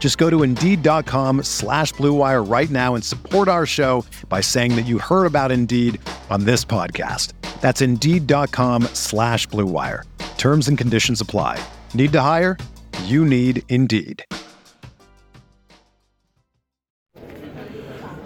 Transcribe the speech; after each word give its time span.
Just 0.00 0.18
go 0.18 0.28
to 0.30 0.42
Indeed.com 0.42 1.44
slash 1.44 1.92
BlueWire 1.92 2.50
right 2.50 2.70
now 2.70 2.96
and 2.96 3.04
support 3.04 3.46
our 3.46 3.66
show 3.66 4.04
by 4.28 4.40
saying 4.40 4.74
that 4.74 4.86
you 4.86 4.98
heard 4.98 5.26
about 5.26 5.52
Indeed 5.52 6.00
on 6.30 6.44
this 6.44 6.64
podcast. 6.64 7.34
That's 7.60 7.80
Indeed.com 7.82 8.84
slash 8.94 9.46
BlueWire. 9.48 10.04
Terms 10.38 10.66
and 10.68 10.76
conditions 10.76 11.20
apply. 11.20 11.62
Need 11.94 12.12
to 12.12 12.20
hire? 12.22 12.56
You 13.04 13.24
need 13.26 13.62
Indeed. 13.68 14.24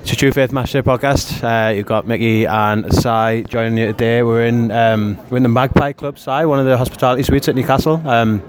It's 0.01 0.11
your 0.11 0.19
True 0.19 0.33
Faith 0.33 0.51
Matchday 0.51 0.83
podcast. 0.83 1.43
Uh, 1.43 1.73
you've 1.73 1.87
got 1.87 2.07
Mickey 2.07 2.45
and 2.45 2.95
Sai 2.95 3.41
joining 3.43 3.79
you 3.79 3.87
today. 3.87 4.23
We're 4.23 4.45
in 4.45 4.70
um, 4.70 5.19
we're 5.31 5.39
in 5.39 5.43
the 5.43 5.48
Magpie 5.48 5.93
Club, 5.93 6.19
Sai, 6.19 6.45
one 6.45 6.61
of 6.61 6.67
the 6.67 6.77
hospitality 6.77 7.23
suites 7.23 7.48
at 7.48 7.55
Newcastle. 7.57 8.03
Um, 8.07 8.43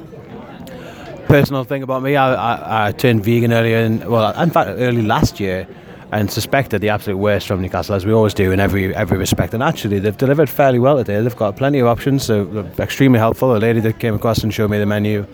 personal 1.28 1.64
thing 1.64 1.84
about 1.84 2.02
me, 2.02 2.16
I, 2.16 2.34
I, 2.34 2.88
I 2.88 2.92
turned 2.92 3.24
vegan 3.24 3.52
earlier, 3.52 3.78
in, 3.78 4.10
well, 4.10 4.40
in 4.40 4.50
fact, 4.50 4.70
early 4.74 5.02
last 5.02 5.40
year, 5.40 5.68
and 6.12 6.32
suspected 6.32 6.82
the 6.82 6.90
absolute 6.90 7.18
worst 7.18 7.48
from 7.48 7.62
Newcastle, 7.62 7.96
as 7.96 8.06
we 8.06 8.14
always 8.14 8.34
do 8.34 8.52
in 8.52 8.60
every 8.60 8.96
every 8.96 9.18
respect. 9.18 9.54
And 9.54 9.62
actually, 9.62 10.00
they've 10.00 10.16
delivered 10.16 10.50
fairly 10.50 10.80
well 10.80 10.98
today. 10.98 11.20
They've 11.22 11.36
got 11.36 11.58
plenty 11.58 11.80
of 11.80 11.88
options, 11.88 12.24
so 12.24 12.46
they're 12.46 12.86
extremely 12.86 13.20
helpful. 13.20 13.56
A 13.56 13.58
lady 13.58 13.80
that 13.82 14.00
came 14.00 14.16
across 14.16 14.44
and 14.44 14.54
showed 14.54 14.70
me 14.70 14.78
the 14.78 14.86
menu 14.86 15.26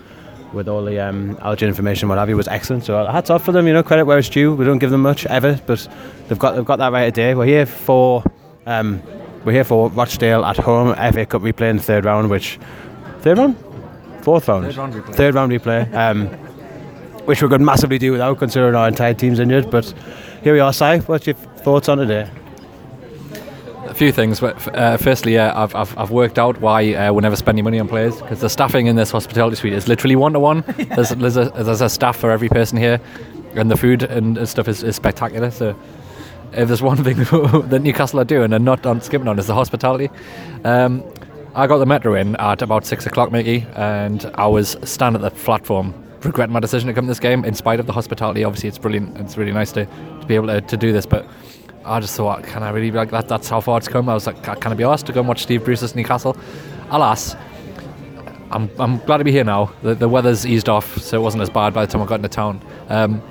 with 0.52 0.68
all 0.68 0.84
the 0.84 0.98
um, 0.98 1.36
allergen 1.36 1.68
information, 1.68 2.08
what 2.08 2.18
have 2.18 2.28
you, 2.28 2.36
was 2.36 2.48
excellent. 2.48 2.84
So 2.84 3.04
hats 3.06 3.30
off 3.30 3.44
for 3.44 3.52
them. 3.52 3.66
You 3.66 3.72
know, 3.72 3.82
credit 3.82 4.04
where 4.04 4.18
it's 4.18 4.28
due. 4.28 4.54
We 4.54 4.64
don't 4.64 4.78
give 4.78 4.90
them 4.90 5.02
much 5.02 5.24
ever, 5.26 5.60
but 5.66 5.86
they've 6.28 6.38
got 6.38 6.56
they've 6.56 6.64
got 6.64 6.78
that 6.78 6.92
right 6.92 7.14
today. 7.14 7.34
We're 7.34 7.46
here 7.46 7.66
for 7.66 8.24
um, 8.66 9.02
we're 9.44 9.52
here 9.52 9.64
for 9.64 9.88
Rochdale 9.90 10.44
at 10.44 10.56
home 10.56 10.94
FA 10.94 11.26
Cup 11.26 11.42
replay 11.42 11.70
in 11.70 11.76
the 11.76 11.82
third 11.82 12.04
round, 12.04 12.30
which 12.30 12.58
third 13.20 13.38
round, 13.38 13.56
fourth 14.22 14.48
round, 14.48 14.64
Third 14.66 14.76
round 14.76 14.94
replay. 14.94 15.14
third 15.14 15.34
round 15.34 15.52
replay. 15.52 15.94
Um, 15.94 16.28
which 17.26 17.40
we 17.40 17.48
could 17.48 17.60
massively 17.60 17.98
do 17.98 18.10
without, 18.10 18.38
considering 18.38 18.74
our 18.74 18.88
entire 18.88 19.14
team's 19.14 19.38
injured. 19.38 19.70
But 19.70 19.92
here 20.42 20.52
we 20.54 20.58
are, 20.60 20.72
Si. 20.72 20.98
What's 21.06 21.24
your 21.26 21.34
thoughts 21.36 21.88
on 21.88 21.98
today? 21.98 22.28
A 23.86 23.94
few 23.94 24.10
things. 24.10 24.40
But 24.40 24.74
uh, 24.76 24.96
firstly, 24.96 25.38
uh, 25.38 25.62
I've, 25.62 25.74
I've, 25.74 25.96
I've 25.98 26.10
worked 26.10 26.38
out 26.38 26.60
why 26.60 26.94
uh, 26.94 27.12
we 27.12 27.20
never 27.20 27.36
spend 27.36 27.54
any 27.56 27.62
money 27.62 27.78
on 27.78 27.86
players 27.88 28.20
because 28.20 28.40
the 28.40 28.48
staffing 28.48 28.86
in 28.86 28.96
this 28.96 29.10
hospitality 29.10 29.54
suite 29.56 29.72
is 29.72 29.86
literally 29.86 30.16
one 30.16 30.32
to 30.32 30.40
one. 30.40 30.64
There's 30.96 31.10
there's 31.10 31.36
a 31.36 31.50
there's 31.50 31.80
a 31.80 31.88
staff 31.88 32.16
for 32.16 32.30
every 32.30 32.48
person 32.48 32.76
here, 32.78 33.00
and 33.54 33.70
the 33.70 33.76
food 33.76 34.02
and 34.02 34.38
and 34.38 34.48
stuff 34.48 34.66
is, 34.68 34.82
is 34.82 34.96
spectacular. 34.96 35.50
So. 35.50 35.76
If 36.54 36.68
there's 36.68 36.82
one 36.82 37.02
thing 37.02 37.16
that 37.70 37.80
Newcastle 37.82 38.20
are 38.20 38.26
doing 38.26 38.52
and 38.52 38.62
not 38.62 38.84
on 38.84 39.00
skipping 39.00 39.26
on 39.26 39.38
is 39.38 39.46
the 39.46 39.54
hospitality. 39.54 40.10
Um, 40.64 41.02
I 41.54 41.66
got 41.66 41.78
the 41.78 41.86
metro 41.86 42.14
in 42.14 42.34
at 42.36 42.62
about 42.62 42.86
six 42.86 43.04
o'clock, 43.04 43.30
Mickey, 43.30 43.66
and 43.74 44.24
I 44.36 44.46
was 44.46 44.74
standing 44.84 45.22
at 45.22 45.34
the 45.34 45.38
platform 45.42 45.92
regretting 46.22 46.52
my 46.52 46.60
decision 46.60 46.86
to 46.86 46.94
come 46.94 47.04
to 47.04 47.10
this 47.10 47.20
game 47.20 47.44
in 47.44 47.54
spite 47.54 47.78
of 47.78 47.84
the 47.84 47.92
hospitality. 47.92 48.42
Obviously, 48.42 48.70
it's 48.70 48.78
brilliant. 48.78 49.18
It's 49.18 49.36
really 49.36 49.52
nice 49.52 49.70
to, 49.72 49.84
to 49.84 50.26
be 50.26 50.34
able 50.34 50.46
to, 50.46 50.62
to 50.62 50.76
do 50.78 50.92
this, 50.92 51.04
but 51.04 51.26
I 51.84 52.00
just 52.00 52.16
thought, 52.16 52.42
can 52.42 52.62
I 52.62 52.70
really 52.70 52.90
be 52.90 52.96
like 52.96 53.10
that? 53.10 53.28
That's 53.28 53.50
how 53.50 53.60
far 53.60 53.76
it's 53.76 53.86
come. 53.86 54.08
I 54.08 54.14
was 54.14 54.26
like, 54.26 54.42
can 54.42 54.72
I 54.72 54.74
be 54.74 54.84
asked 54.84 55.04
to 55.06 55.12
go 55.12 55.20
and 55.20 55.28
watch 55.28 55.42
Steve 55.42 55.62
Bruce's 55.62 55.94
Newcastle? 55.94 56.38
Alas, 56.88 57.36
I'm, 58.50 58.70
I'm 58.78 58.96
glad 59.00 59.18
to 59.18 59.24
be 59.24 59.32
here 59.32 59.44
now. 59.44 59.74
The, 59.82 59.94
the 59.94 60.08
weather's 60.08 60.46
eased 60.46 60.70
off, 60.70 60.96
so 60.96 61.18
it 61.18 61.22
wasn't 61.22 61.42
as 61.42 61.50
bad 61.50 61.74
by 61.74 61.84
the 61.84 61.92
time 61.92 62.00
I 62.00 62.06
got 62.06 62.14
into 62.14 62.30
town. 62.30 62.62
Um, 62.88 63.22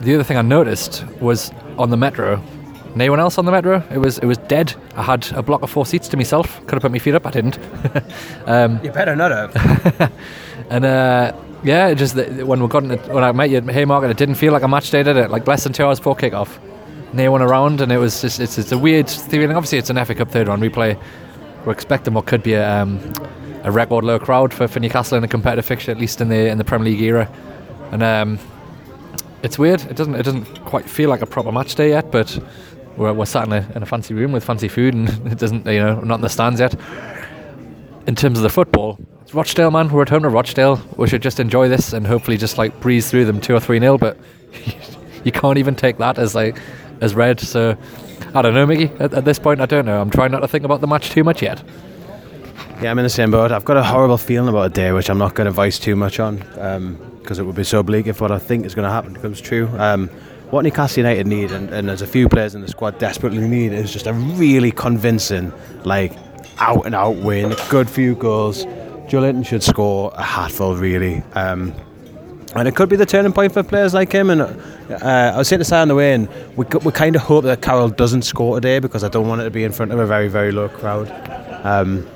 the 0.00 0.14
other 0.14 0.24
thing 0.24 0.36
I 0.36 0.42
noticed 0.42 1.06
was 1.22 1.52
on 1.78 1.88
the 1.88 1.96
metro. 1.96 2.42
And 2.96 3.02
Anyone 3.02 3.20
else 3.20 3.36
on 3.36 3.44
the 3.44 3.52
metro? 3.52 3.84
It 3.90 3.98
was 3.98 4.16
it 4.16 4.24
was 4.24 4.38
dead. 4.38 4.74
I 4.94 5.02
had 5.02 5.30
a 5.32 5.42
block 5.42 5.60
of 5.60 5.68
four 5.68 5.84
seats 5.84 6.08
to 6.08 6.16
myself. 6.16 6.60
Could 6.60 6.76
have 6.76 6.80
put 6.80 6.90
my 6.90 6.98
feet 6.98 7.14
up. 7.14 7.26
I 7.26 7.30
didn't. 7.30 7.58
um, 8.46 8.80
You 8.82 8.90
better 8.90 9.14
not 9.14 9.30
have. 9.32 10.12
and 10.70 10.86
uh, 10.86 11.36
yeah, 11.62 11.92
just 11.92 12.16
when 12.16 12.62
we 12.62 12.68
got 12.68 12.84
in 12.84 12.88
the, 12.88 12.96
when 12.96 13.22
I 13.22 13.32
met 13.32 13.50
you 13.50 13.58
at 13.58 13.68
Haymarket, 13.68 14.08
it 14.12 14.16
didn't 14.16 14.36
feel 14.36 14.50
like 14.50 14.62
a 14.62 14.68
match 14.68 14.90
day, 14.90 15.02
did 15.02 15.18
it? 15.18 15.30
Like 15.30 15.46
less 15.46 15.64
than 15.64 15.74
two 15.74 15.84
hours 15.84 16.00
before 16.00 16.16
kickoff, 16.16 16.58
no 17.12 17.30
one 17.30 17.42
around, 17.42 17.82
and 17.82 17.92
it 17.92 17.98
was 17.98 18.22
just 18.22 18.40
it's, 18.40 18.56
it's 18.56 18.72
a 18.72 18.78
weird 18.78 19.10
feeling. 19.10 19.54
Obviously, 19.54 19.76
it's 19.76 19.90
an 19.90 20.02
FA 20.02 20.14
Cup 20.14 20.30
third 20.30 20.48
round 20.48 20.62
replay. 20.62 20.98
We're 21.66 21.72
expecting 21.72 22.14
what 22.14 22.24
could 22.24 22.42
be 22.42 22.54
a, 22.54 22.80
um, 22.80 23.12
a 23.64 23.70
record 23.70 24.04
low 24.04 24.18
crowd 24.18 24.54
for, 24.54 24.68
for 24.68 24.80
Newcastle 24.80 25.18
in 25.18 25.24
a 25.24 25.28
competitive 25.28 25.66
fixture, 25.66 25.90
at 25.92 25.98
least 25.98 26.22
in 26.22 26.30
the 26.30 26.48
in 26.48 26.56
the 26.56 26.64
Premier 26.64 26.86
League 26.92 27.02
era, 27.02 27.30
and 27.92 28.02
um, 28.02 28.38
it's 29.42 29.58
weird. 29.58 29.82
It 29.82 29.96
doesn't 29.96 30.14
it 30.14 30.22
doesn't 30.22 30.64
quite 30.64 30.88
feel 30.88 31.10
like 31.10 31.20
a 31.20 31.26
proper 31.26 31.52
match 31.52 31.74
day 31.74 31.90
yet, 31.90 32.10
but 32.10 32.42
we're, 32.96 33.12
we're 33.12 33.26
sat 33.26 33.46
in 33.46 33.52
a, 33.52 33.72
in 33.74 33.82
a 33.82 33.86
fancy 33.86 34.14
room 34.14 34.32
with 34.32 34.44
fancy 34.44 34.68
food, 34.68 34.94
and 34.94 35.08
it 35.32 35.38
doesn't 35.38 35.66
you 35.66 35.80
know 35.80 36.00
not 36.00 36.16
in 36.16 36.20
the 36.22 36.28
stands 36.28 36.60
yet. 36.60 36.74
In 38.06 38.14
terms 38.14 38.38
of 38.38 38.42
the 38.42 38.48
football, 38.50 38.98
it's 39.22 39.34
Rochdale, 39.34 39.72
man. 39.72 39.90
We're 39.90 40.02
at 40.02 40.08
home 40.08 40.22
to 40.22 40.28
Rochdale. 40.28 40.80
We 40.96 41.08
should 41.08 41.22
just 41.22 41.40
enjoy 41.40 41.68
this 41.68 41.92
and 41.92 42.06
hopefully 42.06 42.36
just 42.36 42.58
like 42.58 42.78
breeze 42.80 43.10
through 43.10 43.24
them 43.24 43.40
two 43.40 43.54
or 43.54 43.60
three 43.60 43.80
nil. 43.80 43.98
But 43.98 44.16
you 45.24 45.32
can't 45.32 45.58
even 45.58 45.74
take 45.74 45.98
that 45.98 46.18
as 46.18 46.34
like 46.34 46.60
as 47.00 47.14
red. 47.14 47.40
So 47.40 47.76
I 48.34 48.42
don't 48.42 48.54
know, 48.54 48.66
Mickey. 48.66 48.92
At, 49.00 49.14
at 49.14 49.24
this 49.24 49.38
point, 49.38 49.60
I 49.60 49.66
don't 49.66 49.84
know. 49.84 50.00
I'm 50.00 50.10
trying 50.10 50.30
not 50.30 50.40
to 50.40 50.48
think 50.48 50.64
about 50.64 50.80
the 50.80 50.86
match 50.86 51.10
too 51.10 51.24
much 51.24 51.42
yet. 51.42 51.62
Yeah, 52.80 52.90
I'm 52.90 52.98
in 52.98 53.04
the 53.04 53.10
same 53.10 53.30
boat. 53.30 53.52
I've 53.52 53.64
got 53.64 53.78
a 53.78 53.82
horrible 53.82 54.18
feeling 54.18 54.48
about 54.48 54.66
a 54.66 54.68
day, 54.68 54.92
which 54.92 55.08
I'm 55.08 55.18
not 55.18 55.34
going 55.34 55.46
to 55.46 55.50
voice 55.50 55.78
too 55.78 55.96
much 55.96 56.20
on, 56.20 56.36
because 57.20 57.38
it 57.38 57.44
would 57.44 57.56
be 57.56 57.64
so 57.64 57.82
bleak 57.82 58.06
if 58.06 58.20
what 58.20 58.30
I 58.30 58.38
think 58.38 58.66
is 58.66 58.74
going 58.74 58.84
to 58.84 58.92
happen 58.92 59.16
comes 59.16 59.40
true. 59.40 59.68
Um, 59.78 60.10
what 60.50 60.62
Newcastle 60.62 61.02
United 61.02 61.26
need, 61.26 61.50
and, 61.50 61.70
and 61.70 61.88
there's 61.88 62.02
a 62.02 62.06
few 62.06 62.28
players 62.28 62.54
in 62.54 62.60
the 62.60 62.68
squad 62.68 62.98
desperately 62.98 63.46
need, 63.46 63.72
is 63.72 63.92
just 63.92 64.06
a 64.06 64.12
really 64.12 64.70
convincing, 64.70 65.52
like, 65.84 66.12
out 66.58 66.86
and 66.86 66.94
out 66.94 67.16
win, 67.16 67.54
good 67.68 67.90
few 67.90 68.14
goals. 68.14 68.64
Linton 69.12 69.44
should 69.44 69.62
score 69.62 70.12
a 70.16 70.22
hatful, 70.22 70.76
really. 70.76 71.22
Um, 71.34 71.72
and 72.54 72.66
it 72.66 72.74
could 72.74 72.88
be 72.88 72.96
the 72.96 73.06
turning 73.06 73.32
point 73.32 73.52
for 73.52 73.62
players 73.62 73.94
like 73.94 74.10
him. 74.10 74.30
And 74.30 74.42
uh, 74.42 74.52
I 75.00 75.36
was 75.36 75.48
saying 75.48 75.60
to 75.60 75.64
say 75.64 75.78
on 75.78 75.88
the 75.88 75.94
way 75.94 76.14
in, 76.14 76.28
we, 76.56 76.64
we 76.84 76.90
kind 76.90 77.14
of 77.14 77.22
hope 77.22 77.44
that 77.44 77.62
Carroll 77.62 77.88
doesn't 77.88 78.22
score 78.22 78.56
today 78.56 78.78
because 78.78 79.04
I 79.04 79.08
don't 79.08 79.28
want 79.28 79.42
it 79.42 79.44
to 79.44 79.50
be 79.50 79.64
in 79.64 79.72
front 79.72 79.92
of 79.92 79.98
a 79.98 80.06
very, 80.06 80.28
very 80.28 80.52
low 80.52 80.68
crowd. 80.68 81.10
Um, 81.64 82.08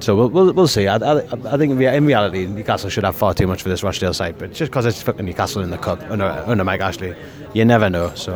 so 0.00 0.16
we'll, 0.16 0.28
we'll, 0.28 0.52
we'll 0.52 0.68
see. 0.68 0.86
I, 0.86 0.96
I, 0.96 1.18
I 1.20 1.56
think 1.56 1.80
in 1.80 2.06
reality, 2.06 2.46
Newcastle 2.46 2.90
should 2.90 3.04
have 3.04 3.16
far 3.16 3.34
too 3.34 3.46
much 3.46 3.62
for 3.62 3.68
this 3.68 3.82
Rochdale 3.82 4.14
side, 4.14 4.38
but 4.38 4.52
just 4.52 4.70
because 4.70 4.86
it's 4.86 5.02
fucking 5.02 5.24
Newcastle 5.24 5.62
in 5.62 5.70
the 5.70 5.78
cup 5.78 6.02
under, 6.10 6.24
under 6.24 6.64
Mike 6.64 6.80
Ashley, 6.80 7.14
you 7.52 7.64
never 7.64 7.88
know. 7.88 8.14
So 8.14 8.34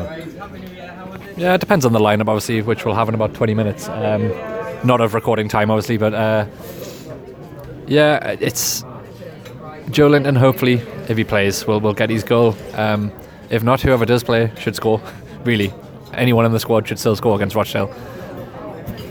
Yeah, 1.37 1.55
it 1.55 1.61
depends 1.61 1.85
on 1.85 1.93
the 1.93 1.99
lineup, 1.99 2.29
obviously, 2.29 2.63
which 2.63 2.85
we'll 2.85 2.95
have 2.95 3.09
in 3.09 3.15
about 3.15 3.35
20 3.35 3.55
minutes. 3.55 3.89
Um, 3.89 4.29
not 4.85 5.01
of 5.01 5.15
recording 5.15 5.49
time, 5.49 5.71
obviously, 5.71 5.97
but 5.99 6.15
uh, 6.15 6.47
yeah, 7.87 8.37
it's 8.41 8.83
Joelinton. 9.91 10.37
Hopefully, 10.37 10.75
if 11.09 11.17
he 11.17 11.25
plays, 11.25 11.67
will 11.67 11.81
will 11.81 11.95
get 11.95 12.11
his 12.11 12.23
goal. 12.25 12.57
Um, 12.75 13.13
if 13.51 13.63
not, 13.63 13.81
whoever 13.81 14.05
does 14.05 14.23
play 14.25 14.53
should 14.59 14.77
score. 14.77 15.01
Really, 15.45 15.73
anyone 16.13 16.45
in 16.45 16.53
the 16.53 16.59
squad 16.61 16.89
should 16.89 16.99
still 16.99 17.15
score 17.17 17.37
against 17.37 17.55
Rochdale. 17.55 17.95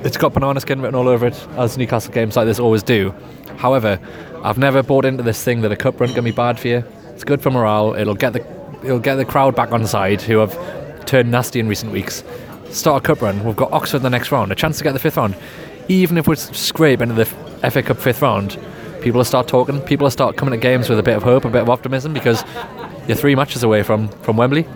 It's 0.04 0.18
got 0.18 0.34
banana 0.34 0.60
skin 0.60 0.82
written 0.82 0.96
all 0.96 1.08
over 1.08 1.28
it, 1.28 1.48
as 1.58 1.78
Newcastle 1.78 2.14
games 2.14 2.36
like 2.36 2.46
this 2.46 2.60
always 2.60 2.84
do. 2.84 3.14
However, 3.58 4.00
I've 4.44 4.58
never 4.58 4.84
bought 4.84 5.06
into 5.06 5.24
this 5.24 5.44
thing 5.44 5.62
that 5.62 5.72
a 5.72 5.76
cup 5.76 6.00
run 6.00 6.14
can 6.14 6.24
be 6.24 6.32
bad 6.32 6.60
for 6.60 6.68
you. 6.68 6.84
It's 7.14 7.24
good 7.24 7.42
for 7.42 7.50
morale. 7.50 7.96
It'll 7.96 8.16
get 8.16 8.34
the 8.34 8.46
it'll 8.84 9.00
get 9.00 9.16
the 9.16 9.26
crowd 9.26 9.56
back 9.56 9.72
on 9.72 9.86
side 9.88 10.22
who 10.22 10.38
have 10.38 11.06
turned 11.06 11.32
nasty 11.32 11.60
in 11.60 11.68
recent 11.68 11.92
weeks. 11.92 12.24
Start 12.70 13.04
a 13.04 13.08
cup 13.08 13.22
run. 13.22 13.44
We've 13.44 13.56
got 13.56 13.72
Oxford 13.72 13.98
in 13.98 14.04
the 14.04 14.10
next 14.10 14.32
round, 14.32 14.52
a 14.52 14.56
chance 14.56 14.78
to 14.78 14.84
get 14.84 14.92
the 14.94 15.00
fifth 15.00 15.18
round. 15.18 15.36
Even 15.88 16.18
if 16.18 16.28
we 16.28 16.36
scrape 16.36 17.02
into 17.02 17.16
the 17.16 17.26
FA 17.72 17.82
Cup 17.82 17.98
fifth 17.98 18.22
round, 18.22 18.60
people 19.02 19.18
will 19.20 19.26
start 19.26 19.48
talking. 19.48 19.82
People 19.82 20.06
will 20.06 20.12
start 20.12 20.38
coming 20.38 20.52
to 20.52 20.58
games 20.58 20.90
with 20.90 21.00
a 21.00 21.04
bit 21.04 21.16
of 21.18 21.24
hope, 21.24 21.46
a 21.46 21.50
bit 21.50 21.62
of 21.62 21.70
optimism 21.70 22.14
because 22.14 22.44
you're 23.08 23.18
three 23.18 23.36
matches 23.36 23.64
away 23.64 23.84
from 23.84 24.10
from 24.10 24.38
Wembley. 24.38 24.68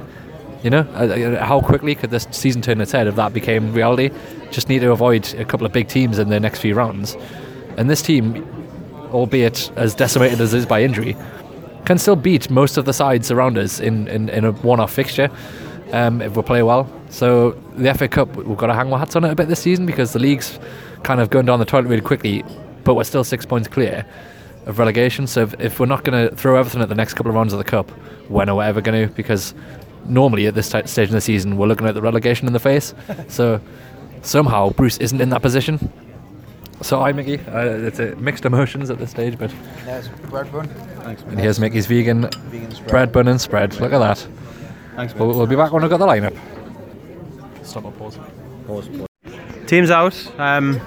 You 0.64 0.70
know, 0.70 0.88
uh, 0.94 1.06
uh, 1.06 1.44
how 1.44 1.62
quickly 1.62 1.96
could 1.96 2.12
this 2.12 2.28
season 2.32 2.62
turn 2.62 2.82
its 2.82 2.92
head 2.92 3.08
if 3.08 3.16
that 3.16 3.34
became 3.34 3.74
reality? 3.74 4.12
Just 4.52 4.70
need 4.70 4.80
to 4.80 4.92
avoid 4.92 5.34
a 5.36 5.46
couple 5.46 5.66
of 5.66 5.74
big 5.74 5.88
teams 5.88 6.20
in 6.20 6.30
the 6.30 6.40
next 6.40 6.60
few 6.60 6.76
rounds. 6.76 7.18
And 7.78 7.90
this 7.90 8.02
team, 8.02 8.46
albeit 9.12 9.72
as 9.76 9.96
decimated 9.96 10.40
as 10.40 10.54
it 10.54 10.60
is 10.60 10.66
by 10.68 10.84
injury, 10.84 11.18
can 11.86 11.98
still 11.98 12.16
beat 12.16 12.50
most 12.52 12.78
of 12.78 12.86
the 12.86 12.94
sides 12.94 13.32
around 13.32 13.58
us 13.58 13.80
in, 13.80 14.08
in, 14.08 14.30
in 14.30 14.46
a 14.46 14.52
one 14.52 14.80
off 14.80 14.94
fixture 14.94 15.30
um, 15.94 16.22
if 16.22 16.36
we 16.36 16.44
play 16.44 16.62
well. 16.62 16.88
So 17.10 17.52
the 17.76 17.94
FA 17.96 18.08
Cup, 18.08 18.36
we've 18.36 18.58
got 18.58 18.68
to 18.68 18.74
hang 18.76 18.94
our 18.94 19.00
hats 19.00 19.16
on 19.16 19.26
it 19.26 19.32
a 19.32 19.36
bit 19.36 19.48
this 19.48 19.62
season 19.62 19.86
because 19.86 20.14
the 20.14 20.20
league's 20.20 20.60
kind 21.04 21.20
of 21.20 21.32
going 21.32 21.48
down 21.48 21.60
the 21.60 21.66
toilet 21.66 21.88
really 21.88 22.02
quickly, 22.02 22.44
but 22.84 22.94
we're 22.94 23.04
still 23.04 23.24
six 23.24 23.46
points 23.46 23.68
clear 23.68 24.06
of 24.68 24.78
relegation. 24.78 25.26
So 25.26 25.42
if, 25.42 25.60
if 25.60 25.80
we're 25.80 25.88
not 25.88 26.04
going 26.04 26.30
to 26.30 26.36
throw 26.36 26.58
everything 26.58 26.82
at 26.82 26.90
the 26.90 26.96
next 26.96 27.16
couple 27.16 27.32
of 27.32 27.36
rounds 27.36 27.52
of 27.52 27.58
the 27.58 27.66
Cup, 27.66 27.90
when 28.30 28.48
are 28.48 28.56
we 28.56 28.64
ever 28.64 28.80
going 28.80 29.08
to? 29.08 29.14
Because 29.14 29.54
normally 30.06 30.48
at 30.48 30.54
this 30.56 30.70
t- 30.70 30.86
stage 30.86 31.10
in 31.10 31.16
the 31.16 31.22
season, 31.22 31.58
we're 31.58 31.68
looking 31.68 31.88
at 31.88 31.94
the 31.94 32.02
relegation 32.02 32.48
in 32.48 32.54
the 32.54 32.60
face. 32.60 32.94
so 33.28 33.60
somehow 34.22 34.70
Bruce 34.72 34.98
isn't 34.98 35.20
in 35.22 35.30
that 35.30 35.42
position. 35.42 35.92
So 36.82 37.00
I, 37.02 37.12
Mickey, 37.12 37.38
uh, 37.38 37.60
it's 37.88 38.00
a 38.00 38.16
mixed 38.16 38.44
emotions 38.46 38.90
at 38.90 38.98
this 38.98 39.12
stage, 39.12 39.38
but 39.38 39.54
There's 39.86 40.08
bread 40.08 40.52
bun. 40.52 40.68
Thanks, 41.04 41.22
and 41.24 41.40
here's 41.40 41.60
Mickey's 41.60 41.86
vegan 41.86 42.28
Vegan 42.50 42.72
spread. 42.72 42.90
bread 42.90 43.12
bun 43.12 43.28
and 43.28 43.40
spread. 43.40 43.80
Look 43.80 43.94
at 43.94 44.00
that. 44.00 44.28
Thanks, 44.96 45.14
We'll, 45.14 45.28
we'll 45.30 45.46
be 45.48 45.56
back 45.56 45.72
when 45.72 45.84
I've 45.84 45.90
got 45.92 45.98
the 45.98 46.08
lineup. 46.08 46.36
Stop 47.64 47.86
or 47.86 47.92
pause. 47.92 48.18
Pause. 48.66 48.90
Team's 49.68 49.92
out. 49.92 50.40
Um, 50.40 50.82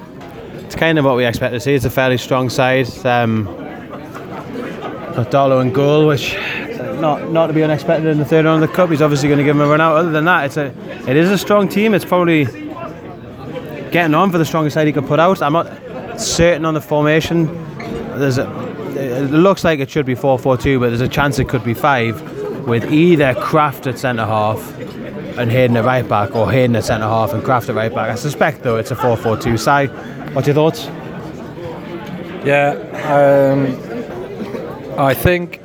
it's 0.64 0.74
kind 0.74 0.98
of 0.98 1.04
what 1.04 1.16
we 1.16 1.24
expect 1.24 1.52
to 1.54 1.60
see. 1.60 1.74
It's 1.74 1.84
a 1.84 1.90
fairly 1.90 2.18
strong 2.18 2.50
side. 2.50 2.88
Um, 3.06 3.44
got 5.14 5.30
Darlow 5.30 5.62
in 5.62 5.72
goal, 5.72 6.08
which 6.08 6.34
not 7.04 7.30
not 7.30 7.46
to 7.48 7.52
be 7.52 7.62
unexpected 7.62 8.08
in 8.08 8.18
the 8.18 8.24
third 8.24 8.46
round 8.46 8.62
of 8.62 8.70
the 8.70 8.74
cup. 8.74 8.88
He's 8.88 9.02
obviously 9.02 9.28
going 9.28 9.38
to 9.38 9.44
give 9.44 9.56
him 9.56 9.62
a 9.62 9.68
run 9.68 9.80
out. 9.80 9.96
Other 9.96 10.10
than 10.10 10.24
that, 10.24 10.46
it's 10.46 10.56
a 10.56 10.66
it 11.08 11.16
is 11.16 11.30
a 11.30 11.36
strong 11.36 11.68
team. 11.68 11.92
It's 11.92 12.04
probably 12.04 12.44
getting 13.90 14.14
on 14.14 14.30
for 14.32 14.38
the 14.38 14.44
strongest 14.44 14.74
side 14.74 14.86
he 14.86 14.92
could 14.92 15.06
put 15.06 15.20
out. 15.20 15.42
I'm 15.42 15.52
not 15.52 15.68
certain 16.18 16.64
on 16.64 16.74
the 16.74 16.80
formation. 16.80 17.46
There's 18.18 18.38
a, 18.38 18.46
it 18.96 19.30
looks 19.30 19.64
like 19.64 19.80
it 19.80 19.90
should 19.90 20.06
be 20.06 20.14
4-4-2, 20.14 20.80
but 20.80 20.88
there's 20.88 21.00
a 21.00 21.08
chance 21.08 21.38
it 21.38 21.48
could 21.48 21.64
be 21.64 21.74
five, 21.74 22.20
with 22.66 22.92
either 22.92 23.34
Krafth 23.34 23.86
at 23.86 23.98
centre 23.98 24.24
half 24.24 24.60
and 25.36 25.50
Hayden 25.50 25.76
at 25.76 25.84
right 25.84 26.08
back, 26.08 26.34
or 26.34 26.50
Hayden 26.50 26.76
at 26.76 26.84
centre 26.84 27.06
half 27.06 27.32
and 27.32 27.42
Krafth 27.42 27.68
at 27.68 27.74
right 27.74 27.94
back. 27.94 28.10
I 28.10 28.14
suspect 28.14 28.62
though 28.62 28.76
it's 28.78 28.90
a 28.90 28.96
4-4-2 28.96 29.58
side. 29.58 29.90
What's 30.34 30.46
your 30.46 30.54
thoughts? 30.54 30.86
Yeah, 32.44 32.72
um, 33.14 34.98
I 34.98 35.14
think 35.14 35.60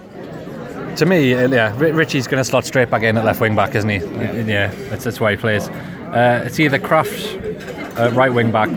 to 1.00 1.06
me, 1.06 1.34
uh, 1.34 1.48
yeah, 1.48 1.74
Ritchie's 1.78 2.28
going 2.28 2.42
to 2.42 2.44
slot 2.44 2.66
straight 2.66 2.90
back 2.90 3.04
in 3.04 3.18
at 3.18 3.24
left 3.24 3.40
wing 3.40 3.56
back, 3.56 3.74
isn't 3.74 3.90
he? 3.90 3.98
Yeah, 4.00 4.68
that's, 4.90 5.06
that's 5.06 5.20
why 5.20 5.32
he 5.32 5.38
plays. 5.38 5.70
Uh, 5.70 6.44
it's 6.46 6.60
either 6.60 6.78
Krafth 6.78 7.98
at 7.98 8.14
right 8.14 8.34
wing 8.34 8.52
back 8.52 8.70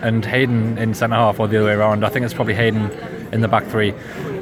and 0.00 0.24
Hayden 0.24 0.78
in 0.78 0.94
centre 0.94 1.16
half, 1.16 1.38
or 1.38 1.46
the 1.46 1.58
other 1.58 1.66
way 1.66 1.74
around. 1.74 2.04
I 2.04 2.08
think 2.08 2.24
it's 2.24 2.32
probably 2.32 2.54
Hayden 2.54 2.90
in 3.30 3.42
the 3.42 3.48
back 3.48 3.66
three. 3.66 3.92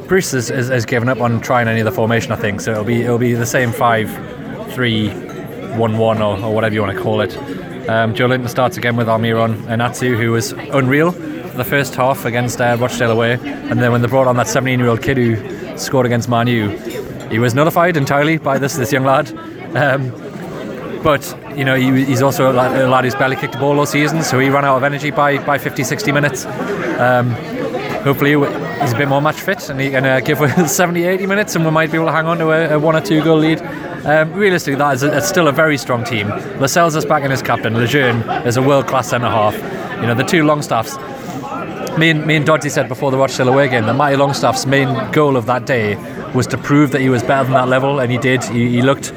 Bruce 0.06 0.30
has, 0.30 0.48
has, 0.48 0.68
has 0.68 0.86
given 0.86 1.08
up 1.08 1.20
on 1.20 1.40
trying 1.40 1.66
any 1.66 1.80
of 1.80 1.86
the 1.86 1.92
formation, 1.92 2.30
I 2.30 2.36
think. 2.36 2.60
So 2.60 2.70
it'll 2.70 2.84
be 2.84 3.02
it'll 3.02 3.18
be 3.18 3.34
the 3.34 3.46
same 3.46 3.72
five, 3.72 4.08
three, 4.72 5.10
one, 5.74 5.98
one, 5.98 6.22
or, 6.22 6.38
or 6.38 6.54
whatever 6.54 6.74
you 6.74 6.82
want 6.82 6.96
to 6.96 7.02
call 7.02 7.20
it. 7.20 7.36
Um, 7.88 8.14
Joelinton 8.14 8.48
starts 8.48 8.76
again 8.76 8.94
with 8.94 9.08
Almiron 9.08 9.66
and 9.68 9.82
Atsu, 9.82 10.16
who 10.16 10.30
was 10.30 10.52
unreal 10.52 11.10
for 11.10 11.56
the 11.56 11.64
first 11.64 11.96
half 11.96 12.24
against 12.24 12.60
uh, 12.60 12.76
Rochdale 12.78 13.10
away, 13.10 13.32
and 13.32 13.80
then 13.80 13.90
when 13.90 14.02
they 14.02 14.08
brought 14.08 14.28
on 14.28 14.36
that 14.36 14.46
17-year-old 14.46 15.02
kid 15.02 15.16
who 15.16 15.55
scored 15.76 16.06
against 16.06 16.28
Manu, 16.28 16.76
he 17.28 17.38
was 17.38 17.54
nullified 17.54 17.96
entirely 17.96 18.38
by 18.38 18.58
this 18.58 18.76
this 18.76 18.92
young 18.92 19.04
lad. 19.04 19.30
Um, 19.76 20.12
but 21.02 21.38
you 21.56 21.64
know 21.64 21.76
he, 21.76 22.04
he's 22.04 22.22
also 22.22 22.50
a 22.50 22.52
lad, 22.52 22.80
a 22.80 22.88
lad 22.88 23.04
who's 23.04 23.14
barely 23.14 23.36
kicked 23.36 23.54
a 23.54 23.58
ball 23.58 23.78
all 23.78 23.86
season, 23.86 24.22
so 24.22 24.38
he 24.38 24.48
ran 24.48 24.64
out 24.64 24.76
of 24.76 24.82
energy 24.82 25.10
by, 25.10 25.38
by 25.44 25.58
50, 25.58 25.84
60 25.84 26.12
minutes. 26.12 26.44
Um, 26.98 27.30
hopefully 28.02 28.32
he's 28.80 28.92
a 28.92 28.96
bit 28.96 29.08
more 29.08 29.20
match 29.20 29.40
fit 29.40 29.68
and 29.68 29.80
he 29.80 29.90
can 29.90 30.04
uh, 30.04 30.20
give 30.20 30.40
us 30.40 30.74
70, 30.76 31.04
80 31.04 31.26
minutes, 31.26 31.54
and 31.54 31.64
we 31.64 31.70
might 31.70 31.90
be 31.90 31.96
able 31.96 32.06
to 32.06 32.12
hang 32.12 32.26
on 32.26 32.38
to 32.38 32.50
a, 32.50 32.74
a 32.74 32.78
one 32.78 32.96
or 32.96 33.00
two 33.00 33.22
goal 33.22 33.38
lead. 33.38 33.60
Um, 34.04 34.32
realistically, 34.34 34.78
that 34.78 34.94
is 34.94 35.02
a, 35.02 35.20
still 35.20 35.48
a 35.48 35.52
very 35.52 35.76
strong 35.76 36.04
team. 36.04 36.28
Lascelles 36.60 36.94
is 36.94 37.04
back 37.04 37.24
in 37.24 37.32
as 37.32 37.42
captain. 37.42 37.74
Lejeune 37.74 38.22
is 38.46 38.56
a 38.56 38.62
world 38.62 38.86
class 38.86 39.10
centre 39.10 39.28
half. 39.28 39.54
You 40.00 40.06
know 40.06 40.14
the 40.14 40.24
two 40.24 40.44
Longstaffs. 40.44 40.96
Me 41.98 42.10
and, 42.10 42.26
me 42.26 42.36
and 42.36 42.44
Dodgy 42.44 42.68
said 42.68 42.88
before 42.88 43.10
the 43.10 43.16
Rochdale 43.16 43.48
away 43.48 43.68
game 43.68 43.86
that 43.86 43.94
Matty 43.94 44.16
Longstaff's 44.16 44.66
main 44.66 45.10
goal 45.12 45.34
of 45.36 45.46
that 45.46 45.64
day 45.64 45.96
was 46.32 46.46
to 46.48 46.58
prove 46.58 46.90
that 46.92 47.00
he 47.00 47.08
was 47.08 47.22
better 47.22 47.44
than 47.44 47.54
that 47.54 47.68
level, 47.68 48.00
and 48.00 48.12
he 48.12 48.18
did. 48.18 48.44
He, 48.44 48.68
he 48.68 48.82
looked 48.82 49.10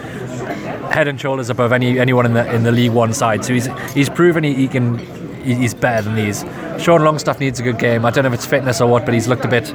head 0.94 1.08
and 1.10 1.20
shoulders 1.20 1.50
above 1.50 1.74
any 1.74 2.00
anyone 2.00 2.26
in 2.26 2.34
the 2.34 2.50
in 2.56 2.64
the 2.64 2.72
League 2.72 2.92
One 2.94 3.12
side. 3.14 3.44
So 3.44 3.54
he's 3.54 3.68
he's 3.94 4.10
proven 4.10 4.44
he, 4.46 4.54
he 4.54 4.68
can 4.70 4.98
he- 5.44 5.56
he's 5.56 5.74
better 5.74 6.04
than 6.04 6.16
these. 6.16 6.46
Sean 6.82 7.04
Longstaff 7.04 7.40
needs 7.42 7.60
a 7.60 7.64
good 7.64 7.78
game. 7.80 8.06
I 8.06 8.12
don't 8.12 8.24
know 8.24 8.30
if 8.30 8.34
it's 8.36 8.46
fitness 8.46 8.80
or 8.80 8.90
what, 8.90 9.04
but 9.04 9.14
he's 9.14 9.28
looked 9.28 9.44
a 9.44 9.50
bit 9.50 9.74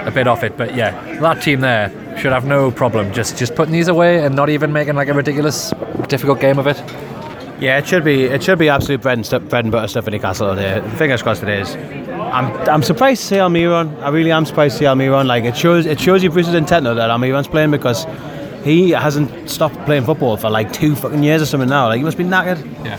a 0.00 0.10
bit 0.10 0.26
off 0.26 0.42
it. 0.42 0.56
But 0.56 0.74
yeah, 0.74 0.90
that 1.20 1.40
team 1.42 1.60
there 1.60 1.90
should 2.18 2.32
have 2.32 2.44
no 2.46 2.72
problem 2.72 3.12
just 3.12 3.38
just 3.38 3.54
putting 3.54 3.72
these 3.72 3.86
away 3.86 4.24
and 4.24 4.34
not 4.34 4.50
even 4.50 4.72
making 4.72 4.96
like 4.96 5.06
a 5.08 5.14
ridiculous 5.14 5.72
difficult 6.08 6.40
game 6.40 6.58
of 6.58 6.66
it. 6.66 6.78
Yeah, 7.60 7.78
it 7.78 7.86
should 7.88 8.04
be 8.04 8.24
it 8.24 8.42
should 8.42 8.58
be 8.58 8.68
absolute 8.68 9.02
bread 9.02 9.18
and, 9.18 9.26
stuff, 9.26 9.42
bread 9.44 9.64
and 9.64 9.72
butter 9.72 9.88
stuff 9.88 10.06
in 10.06 10.12
Newcastle 10.12 10.54
today. 10.54 10.80
Fingers 10.96 11.22
crossed 11.22 11.42
it 11.42 11.48
is. 11.48 11.74
I'm, 11.74 12.46
I'm 12.68 12.82
surprised 12.82 13.22
to 13.22 13.26
see 13.26 13.36
Almiron. 13.36 14.00
I 14.00 14.10
really 14.10 14.30
am 14.30 14.44
surprised 14.46 14.74
to 14.74 14.78
see 14.78 14.84
Almiron. 14.84 15.26
Like 15.26 15.44
it 15.44 15.56
shows 15.56 15.86
it 15.86 15.98
shows 15.98 16.22
you 16.22 16.30
Bruce's 16.30 16.54
intent 16.54 16.84
though 16.84 16.94
that 16.94 17.10
Almiron's 17.10 17.48
playing 17.48 17.70
because 17.70 18.06
he 18.62 18.90
hasn't 18.90 19.50
stopped 19.50 19.74
playing 19.86 20.04
football 20.04 20.36
for 20.36 20.50
like 20.50 20.72
two 20.72 20.94
fucking 20.94 21.22
years 21.22 21.42
or 21.42 21.46
something 21.46 21.68
now. 21.68 21.88
Like 21.88 21.98
he 21.98 22.04
must 22.04 22.18
be 22.18 22.24
knackered. 22.24 22.64
Yeah. 22.84 22.98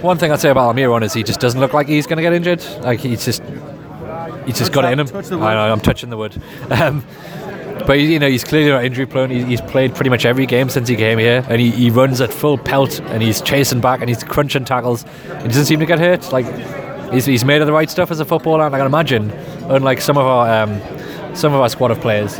One 0.00 0.18
thing 0.18 0.32
I'd 0.32 0.40
say 0.40 0.50
about 0.50 0.74
Almiron 0.74 1.02
is 1.02 1.12
he 1.12 1.22
just 1.22 1.40
doesn't 1.40 1.60
look 1.60 1.72
like 1.72 1.86
he's 1.86 2.06
going 2.06 2.16
to 2.16 2.22
get 2.22 2.32
injured. 2.32 2.62
Like 2.82 3.00
he's 3.00 3.24
just 3.24 3.42
he's 4.46 4.58
just 4.58 4.72
got 4.72 4.84
it 4.84 4.92
in 4.92 5.00
him. 5.00 5.42
I 5.42 5.54
know, 5.54 5.72
I'm 5.72 5.80
touching 5.80 6.10
the 6.10 6.16
wood. 6.16 6.40
Um, 6.70 7.04
but 7.86 7.94
you 7.94 8.18
know 8.18 8.28
he's 8.28 8.44
clearly 8.44 8.70
not 8.70 8.84
injury 8.84 9.06
prone. 9.06 9.30
He's 9.30 9.60
played 9.60 9.94
pretty 9.94 10.10
much 10.10 10.24
every 10.24 10.46
game 10.46 10.68
since 10.68 10.88
he 10.88 10.96
came 10.96 11.18
here, 11.18 11.44
and 11.48 11.60
he, 11.60 11.70
he 11.70 11.90
runs 11.90 12.20
at 12.20 12.32
full 12.32 12.58
pelt, 12.58 13.00
and 13.00 13.22
he's 13.22 13.40
chasing 13.40 13.80
back, 13.80 14.00
and 14.00 14.08
he's 14.08 14.22
crunching 14.22 14.64
tackles. 14.64 15.04
He 15.42 15.48
doesn't 15.48 15.66
seem 15.66 15.80
to 15.80 15.86
get 15.86 15.98
hurt. 15.98 16.32
Like 16.32 16.46
he's, 17.12 17.26
he's 17.26 17.44
made 17.44 17.60
of 17.60 17.66
the 17.66 17.72
right 17.72 17.90
stuff 17.90 18.10
as 18.10 18.20
a 18.20 18.24
footballer, 18.24 18.66
and 18.66 18.74
I 18.74 18.78
can 18.78 18.86
imagine, 18.86 19.30
unlike 19.68 20.00
some 20.00 20.16
of 20.16 20.26
our 20.26 20.62
um, 20.62 20.80
some 21.34 21.54
of 21.54 21.60
our 21.60 21.68
squad 21.68 21.90
of 21.90 22.00
players, 22.00 22.38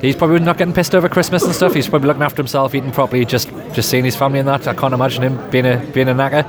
he's 0.00 0.16
probably 0.16 0.40
not 0.40 0.58
getting 0.58 0.74
pissed 0.74 0.94
over 0.94 1.08
Christmas 1.08 1.44
and 1.44 1.54
stuff. 1.54 1.74
He's 1.74 1.88
probably 1.88 2.08
looking 2.08 2.22
after 2.22 2.36
himself, 2.36 2.74
eating 2.74 2.92
properly, 2.92 3.24
just 3.24 3.50
just 3.72 3.88
seeing 3.90 4.04
his 4.04 4.16
family 4.16 4.38
and 4.38 4.48
that. 4.48 4.66
I 4.66 4.74
can't 4.74 4.94
imagine 4.94 5.22
him 5.22 5.50
being 5.50 5.66
a 5.66 5.78
being 5.92 6.08
a 6.08 6.14
knacker. 6.14 6.44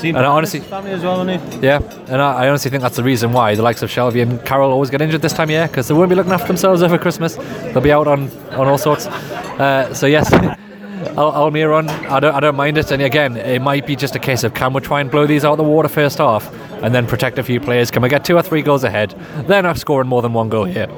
Seen 0.00 0.16
And 0.16 0.24
I 0.24 0.28
honestly- 0.30 0.60
family 0.60 0.92
as 0.92 1.02
well, 1.02 1.24
hasn't? 1.24 1.62
Yeah, 1.62 1.80
and 2.08 2.22
I, 2.22 2.44
I 2.44 2.48
honestly 2.48 2.70
think 2.70 2.82
that's 2.82 2.96
the 2.96 3.02
reason 3.02 3.32
why 3.32 3.54
the 3.54 3.62
likes 3.62 3.82
of 3.82 3.90
Shelvey 3.90 4.22
and 4.22 4.42
Carroll 4.44 4.70
always 4.72 4.88
get 4.90 5.02
injured 5.02 5.20
this 5.22 5.32
time 5.34 5.44
of 5.44 5.50
year 5.50 5.66
because 5.66 5.88
they 5.88 5.94
won't 5.94 6.08
be 6.08 6.14
looking 6.14 6.32
after 6.32 6.46
themselves 6.46 6.82
over 6.82 6.96
Christmas. 6.96 7.34
They'll 7.36 7.80
be 7.82 7.92
out 7.92 8.08
on, 8.08 8.30
on 8.52 8.66
all 8.66 8.78
sorts. 8.78 9.06
Uh, 9.06 9.92
so 9.92 10.06
yes, 10.06 10.32
Al- 10.32 11.32
Almiron, 11.32 11.88
I 12.08 12.18
don't 12.20 12.34
I 12.34 12.40
don't 12.40 12.56
mind 12.56 12.78
it. 12.78 12.90
And 12.90 13.02
again, 13.02 13.36
it 13.36 13.60
might 13.60 13.86
be 13.86 13.94
just 13.96 14.14
a 14.16 14.18
case 14.18 14.42
of 14.44 14.54
can 14.54 14.72
we 14.72 14.80
try 14.80 15.00
and 15.00 15.10
blow 15.10 15.26
these 15.26 15.44
out 15.44 15.52
of 15.52 15.58
the 15.58 15.64
water 15.64 15.88
first 15.88 16.18
half 16.18 16.50
and 16.82 16.94
then 16.94 17.06
protect 17.06 17.38
a 17.38 17.42
few 17.42 17.60
players? 17.60 17.90
Can 17.90 18.02
we 18.02 18.08
get 18.08 18.24
two 18.24 18.36
or 18.36 18.42
three 18.42 18.62
goals 18.62 18.84
ahead? 18.84 19.10
They're 19.46 19.62
not 19.62 19.76
scoring 19.78 20.08
more 20.08 20.22
than 20.22 20.32
one 20.32 20.48
goal 20.48 20.64
here. 20.64 20.88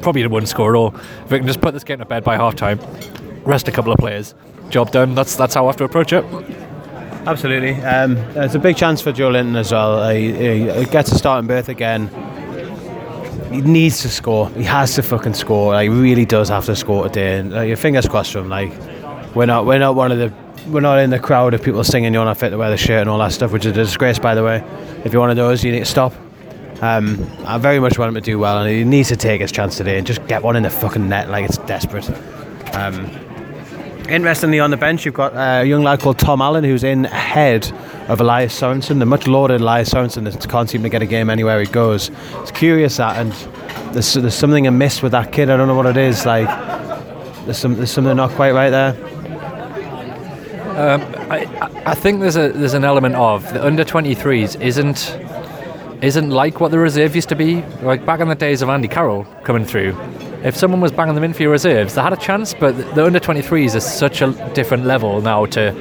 Probably 0.00 0.26
wouldn't 0.26 0.48
score 0.48 0.74
at 0.74 0.78
all. 0.78 0.94
If 1.24 1.30
we 1.30 1.38
can 1.38 1.46
just 1.46 1.60
put 1.60 1.74
this 1.74 1.84
game 1.84 1.98
to 1.98 2.06
bed 2.06 2.24
by 2.24 2.36
half 2.36 2.54
time, 2.56 2.80
rest 3.44 3.68
a 3.68 3.72
couple 3.72 3.92
of 3.92 3.98
players, 3.98 4.34
job 4.70 4.90
done. 4.92 5.14
That's 5.14 5.36
that's 5.36 5.54
how 5.54 5.64
I 5.64 5.66
have 5.68 5.76
to 5.76 5.84
approach 5.84 6.12
it. 6.14 6.24
Absolutely. 7.26 7.74
Um, 7.82 8.16
it's 8.36 8.54
a 8.54 8.58
big 8.58 8.76
chance 8.76 9.00
for 9.00 9.12
Joelinton 9.12 9.56
as 9.56 9.72
well. 9.72 10.08
He, 10.10 10.32
he, 10.32 10.70
he 10.70 10.84
gets 10.86 11.12
a 11.12 11.18
starting 11.18 11.46
berth 11.46 11.68
again. 11.68 12.08
He 13.52 13.60
needs 13.60 14.02
to 14.02 14.08
score. 14.08 14.48
He 14.50 14.62
has 14.64 14.94
to 14.94 15.02
fucking 15.02 15.34
score. 15.34 15.72
Like, 15.74 15.90
he 15.90 15.94
really 15.94 16.24
does 16.24 16.48
have 16.48 16.64
to 16.66 16.76
score 16.76 17.04
today. 17.08 17.38
And 17.38 17.54
uh, 17.54 17.60
your 17.60 17.76
fingers 17.76 18.08
crossed 18.08 18.32
for 18.32 18.38
him. 18.38 18.48
Like, 18.48 18.72
we're 19.34 19.46
not, 19.46 19.66
we're 19.66 19.78
not 19.78 19.94
one 19.94 20.12
of 20.12 20.18
the, 20.18 20.32
we're 20.68 20.80
not 20.80 20.98
in 20.98 21.10
the 21.10 21.18
crowd 21.18 21.54
of 21.54 21.62
people 21.62 21.82
singing 21.84 22.12
"You're 22.12 22.24
not 22.24 22.36
fit 22.36 22.50
to 22.50 22.58
wear 22.58 22.70
the 22.70 22.76
shirt" 22.76 23.00
and 23.00 23.10
all 23.10 23.18
that 23.18 23.32
stuff, 23.32 23.52
which 23.52 23.64
is 23.64 23.72
a 23.72 23.74
disgrace, 23.74 24.18
by 24.18 24.34
the 24.34 24.44
way. 24.44 24.62
If 25.04 25.12
you're 25.12 25.20
one 25.20 25.30
of 25.30 25.36
those, 25.36 25.64
you 25.64 25.72
need 25.72 25.80
to 25.80 25.84
stop. 25.84 26.12
Um, 26.82 27.30
I 27.44 27.58
very 27.58 27.80
much 27.80 27.98
want 27.98 28.08
him 28.10 28.14
to 28.14 28.20
do 28.20 28.38
well, 28.38 28.58
and 28.58 28.70
he 28.70 28.84
needs 28.84 29.08
to 29.08 29.16
take 29.16 29.40
his 29.40 29.52
chance 29.52 29.76
today 29.76 29.98
and 29.98 30.06
just 30.06 30.26
get 30.26 30.42
one 30.42 30.56
in 30.56 30.62
the 30.62 30.70
fucking 30.70 31.08
net. 31.08 31.28
Like 31.28 31.44
it's 31.44 31.58
desperate. 31.58 32.08
Um, 32.74 33.10
Interestingly, 34.10 34.58
on 34.58 34.70
the 34.70 34.76
bench, 34.76 35.04
you've 35.04 35.14
got 35.14 35.32
a 35.36 35.64
young 35.64 35.84
lad 35.84 36.00
called 36.00 36.18
Tom 36.18 36.42
Allan 36.42 36.64
who's 36.64 36.82
in 36.82 37.04
ahead 37.06 37.70
of 38.08 38.20
Elias 38.20 38.58
Sorensen, 38.58 38.98
the 38.98 39.06
much 39.06 39.28
lauded 39.28 39.60
Elias 39.60 39.90
Sorensen 39.90 40.24
that 40.30 40.48
can't 40.48 40.68
seem 40.68 40.82
to 40.82 40.88
get 40.88 41.00
a 41.00 41.06
game 41.06 41.30
anywhere 41.30 41.60
he 41.60 41.66
goes. 41.66 42.10
It's 42.40 42.50
curious 42.50 42.96
that, 42.96 43.16
and 43.16 43.32
there's, 43.94 44.14
there's 44.14 44.34
something 44.34 44.66
amiss 44.66 45.00
with 45.00 45.12
that 45.12 45.30
kid. 45.32 45.48
I 45.48 45.56
don't 45.56 45.68
know 45.68 45.76
what 45.76 45.86
it 45.86 45.96
is. 45.96 46.26
Like, 46.26 46.48
there's, 47.44 47.56
some, 47.58 47.76
there's 47.76 47.92
something 47.92 48.16
not 48.16 48.30
quite 48.32 48.50
right 48.52 48.70
there. 48.70 48.96
I, 51.30 51.36
I- 51.44 51.70
I 51.86 51.94
think 51.94 52.20
there's 52.20 52.36
a 52.36 52.50
there's 52.52 52.74
an 52.74 52.84
element 52.84 53.14
of 53.16 53.50
the 53.54 53.64
under 53.64 53.84
23s 53.84 54.60
isn't 54.60 55.18
isn't 56.02 56.30
like 56.30 56.60
what 56.60 56.70
the 56.70 56.78
reserve 56.78 57.14
used 57.16 57.30
to 57.30 57.34
be. 57.34 57.62
Like 57.82 58.04
back 58.04 58.20
in 58.20 58.28
the 58.28 58.34
days 58.34 58.60
of 58.62 58.68
Andy 58.68 58.86
Carroll 58.86 59.24
coming 59.44 59.64
through, 59.64 59.92
if 60.42 60.56
someone 60.56 60.80
was 60.80 60.92
banging 60.92 61.14
them 61.14 61.24
in 61.24 61.32
for 61.32 61.42
your 61.42 61.52
reserves, 61.52 61.94
they 61.94 62.02
had 62.02 62.12
a 62.12 62.16
chance. 62.16 62.54
But 62.54 62.76
the 62.94 63.04
under 63.04 63.20
23s 63.20 63.74
is 63.74 63.84
such 63.84 64.22
a 64.22 64.32
different 64.54 64.84
level 64.84 65.20
now 65.20 65.46
to 65.46 65.72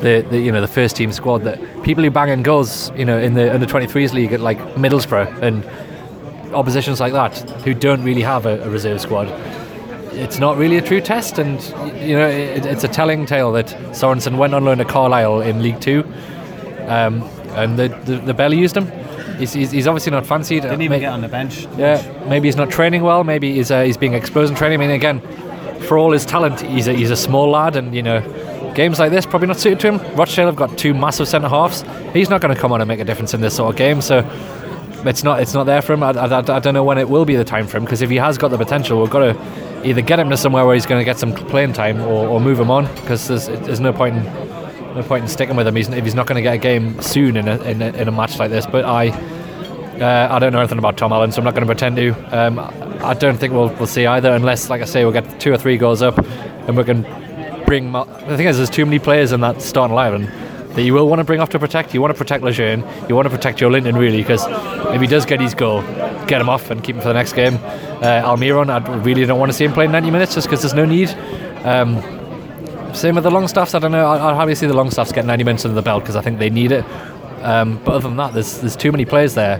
the, 0.00 0.26
the 0.30 0.38
you 0.38 0.52
know 0.52 0.60
the 0.60 0.68
first 0.68 0.96
team 0.96 1.12
squad 1.12 1.38
that 1.44 1.58
people 1.82 2.04
who 2.04 2.10
bang 2.10 2.28
in 2.30 2.42
goals, 2.42 2.90
you 2.96 3.04
know, 3.04 3.18
in 3.18 3.34
the 3.34 3.52
under 3.52 3.66
23s 3.66 4.12
league 4.12 4.32
at 4.32 4.40
like 4.40 4.58
Middlesbrough 4.74 5.42
and 5.42 5.64
oppositions 6.54 7.00
like 7.00 7.12
that 7.12 7.38
who 7.62 7.74
don't 7.74 8.02
really 8.02 8.22
have 8.22 8.46
a, 8.46 8.62
a 8.62 8.70
reserve 8.70 9.00
squad. 9.00 9.28
It's 10.12 10.38
not 10.38 10.56
really 10.56 10.78
a 10.78 10.82
true 10.82 11.02
test, 11.02 11.38
and 11.38 11.62
you 12.00 12.16
know 12.16 12.26
it, 12.26 12.64
it's 12.64 12.84
a 12.84 12.88
telling 12.88 13.26
tale 13.26 13.52
that 13.52 13.66
Sorensen 13.92 14.38
went 14.38 14.54
on 14.54 14.64
loan 14.64 14.78
to 14.78 14.84
Carlisle 14.84 15.42
in 15.42 15.62
League 15.62 15.80
Two, 15.80 16.04
um, 16.86 17.22
and 17.50 17.78
they, 17.78 17.88
they, 17.88 18.32
they 18.32 18.56
used 18.56 18.76
him. 18.76 18.90
He's, 19.38 19.52
he's, 19.52 19.70
he's, 19.70 19.86
obviously 19.86 20.12
not 20.12 20.26
fancied. 20.26 20.62
Didn't 20.62 20.82
even 20.82 21.00
get 21.00 21.12
on 21.12 21.20
the 21.20 21.28
bench. 21.28 21.66
Yeah, 21.76 22.02
maybe 22.28 22.48
he's 22.48 22.56
not 22.56 22.70
training 22.70 23.02
well. 23.02 23.24
Maybe 23.24 23.54
he's 23.54 23.70
uh, 23.70 23.82
he's 23.82 23.96
being 23.96 24.14
exposed 24.14 24.50
in 24.50 24.56
training. 24.56 24.80
I 24.80 24.86
mean, 24.86 24.90
again, 24.90 25.20
for 25.82 25.98
all 25.98 26.12
his 26.12 26.24
talent, 26.24 26.60
he's 26.60 26.88
a, 26.88 26.92
he's 26.92 27.10
a 27.10 27.16
small 27.16 27.50
lad, 27.50 27.76
and 27.76 27.94
you 27.94 28.02
know, 28.02 28.20
games 28.74 28.98
like 28.98 29.10
this 29.10 29.26
probably 29.26 29.48
not 29.48 29.58
suited 29.58 29.80
to 29.80 29.92
him. 29.92 30.16
Rochdale 30.16 30.46
have 30.46 30.56
got 30.56 30.76
two 30.78 30.94
massive 30.94 31.28
centre 31.28 31.48
halves. 31.48 31.84
He's 32.12 32.30
not 32.30 32.40
going 32.40 32.54
to 32.54 32.60
come 32.60 32.72
on 32.72 32.80
and 32.80 32.88
make 32.88 33.00
a 33.00 33.04
difference 33.04 33.34
in 33.34 33.40
this 33.40 33.56
sort 33.56 33.70
of 33.70 33.76
game. 33.76 34.00
So 34.00 34.18
it's 35.04 35.22
not 35.22 35.40
it's 35.40 35.54
not 35.54 35.64
there 35.64 35.82
for 35.82 35.92
him. 35.92 36.02
I, 36.02 36.10
I, 36.10 36.38
I 36.38 36.58
don't 36.60 36.74
know 36.74 36.84
when 36.84 36.98
it 36.98 37.08
will 37.08 37.24
be 37.24 37.36
the 37.36 37.44
time 37.44 37.66
for 37.66 37.76
him 37.76 37.84
because 37.84 38.02
if 38.02 38.10
he 38.10 38.16
has 38.16 38.38
got 38.38 38.48
the 38.48 38.58
potential, 38.58 39.00
we've 39.00 39.10
got 39.10 39.20
to 39.20 39.86
either 39.88 40.02
get 40.02 40.18
him 40.18 40.30
to 40.30 40.36
somewhere 40.36 40.64
where 40.66 40.74
he's 40.74 40.86
going 40.86 41.00
to 41.00 41.04
get 41.04 41.18
some 41.18 41.32
playing 41.32 41.72
time 41.72 42.00
or, 42.00 42.26
or 42.26 42.40
move 42.40 42.58
him 42.58 42.70
on 42.70 42.86
because 42.96 43.28
there's, 43.28 43.46
there's 43.46 43.80
no 43.80 43.92
point 43.92 44.16
in 44.16 44.55
no 44.96 45.02
point 45.02 45.22
in 45.22 45.28
sticking 45.28 45.56
with 45.56 45.66
him 45.66 45.76
he's, 45.76 45.88
if 45.88 46.04
he's 46.04 46.14
not 46.14 46.26
going 46.26 46.36
to 46.36 46.42
get 46.42 46.54
a 46.54 46.58
game 46.58 47.00
soon 47.00 47.36
in 47.36 47.48
a, 47.48 47.56
in 47.62 47.82
a, 47.82 47.88
in 47.92 48.08
a 48.08 48.12
match 48.12 48.38
like 48.38 48.50
this. 48.50 48.66
But 48.66 48.84
I 48.84 49.10
uh, 50.00 50.28
I 50.30 50.38
don't 50.38 50.52
know 50.52 50.58
anything 50.58 50.78
about 50.78 50.96
Tom 50.96 51.12
Allan, 51.12 51.32
so 51.32 51.38
I'm 51.38 51.44
not 51.44 51.54
going 51.54 51.66
to 51.66 51.74
pretend 51.74 51.96
to. 51.96 52.38
Um, 52.38 52.58
I 53.02 53.14
don't 53.14 53.38
think 53.38 53.52
we'll, 53.52 53.68
we'll 53.76 53.86
see 53.86 54.04
either, 54.04 54.32
unless, 54.32 54.68
like 54.68 54.82
I 54.82 54.84
say, 54.84 55.04
we'll 55.04 55.12
get 55.12 55.40
two 55.40 55.52
or 55.52 55.56
three 55.56 55.78
goals 55.78 56.02
up 56.02 56.18
and 56.18 56.76
we 56.76 56.84
can 56.84 57.02
bring. 57.64 57.92
The 57.92 58.36
thing 58.36 58.46
is, 58.46 58.58
there's 58.58 58.70
too 58.70 58.84
many 58.84 58.98
players 58.98 59.32
in 59.32 59.40
that 59.40 59.62
starting 59.62 59.92
eleven 59.92 60.30
that 60.74 60.82
you 60.82 60.92
will 60.92 61.08
want 61.08 61.20
to 61.20 61.24
bring 61.24 61.40
off 61.40 61.48
to 61.50 61.58
protect. 61.58 61.94
You 61.94 62.02
want 62.02 62.12
to 62.12 62.18
protect 62.18 62.44
Lejeune, 62.44 62.84
you 63.08 63.14
want 63.14 63.26
to 63.26 63.34
protect 63.34 63.58
Joelinton, 63.58 63.98
really, 63.98 64.18
because 64.18 64.44
if 64.94 65.00
he 65.00 65.06
does 65.06 65.24
get 65.24 65.40
his 65.40 65.54
goal, 65.54 65.80
get 66.26 66.40
him 66.40 66.50
off 66.50 66.70
and 66.70 66.84
keep 66.84 66.96
him 66.96 67.02
for 67.02 67.08
the 67.08 67.14
next 67.14 67.32
game. 67.32 67.54
Uh, 67.54 68.22
Almiron, 68.22 68.68
I 68.68 68.96
really 68.98 69.24
don't 69.24 69.38
want 69.38 69.50
to 69.50 69.56
see 69.56 69.64
him 69.64 69.72
play 69.72 69.86
90 69.86 70.10
minutes 70.10 70.34
just 70.34 70.46
because 70.46 70.60
there's 70.60 70.74
no 70.74 70.84
need. 70.84 71.08
Um, 71.64 72.15
same 72.96 73.14
with 73.14 73.24
the 73.24 73.30
long 73.30 73.42
Longstaffs. 73.42 73.74
I 73.74 73.78
don't 73.78 73.92
know. 73.92 74.08
I'd 74.08 74.34
happy 74.34 74.52
to 74.52 74.56
see 74.56 74.66
the 74.66 74.72
long 74.72 74.86
Longstaffs 74.86 75.12
get 75.12 75.26
90 75.26 75.44
minutes 75.44 75.64
under 75.64 75.74
the 75.74 75.82
belt 75.82 76.02
because 76.02 76.16
I 76.16 76.22
think 76.22 76.38
they 76.38 76.48
need 76.48 76.72
it. 76.72 76.84
Um, 77.42 77.78
but 77.84 77.94
other 77.96 78.08
than 78.08 78.16
that, 78.16 78.32
there's 78.32 78.60
there's 78.60 78.74
too 78.74 78.90
many 78.90 79.04
players 79.04 79.34
there 79.34 79.58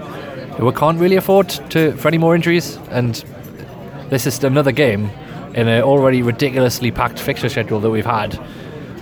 who 0.59 0.73
can't 0.73 0.99
really 0.99 1.17
afford 1.17 1.51
to 1.71 1.93
for 1.93 2.09
any 2.09 2.19
more 2.19 2.35
injuries. 2.35 2.79
And 2.91 3.15
this 4.09 4.27
is 4.27 4.43
another 4.43 4.73
game 4.73 5.11
in 5.55 5.69
an 5.69 5.83
already 5.83 6.23
ridiculously 6.23 6.91
packed 6.91 7.19
fixture 7.19 7.49
schedule 7.51 7.79
that 7.81 7.91
we've 7.91 8.07
had, 8.07 8.35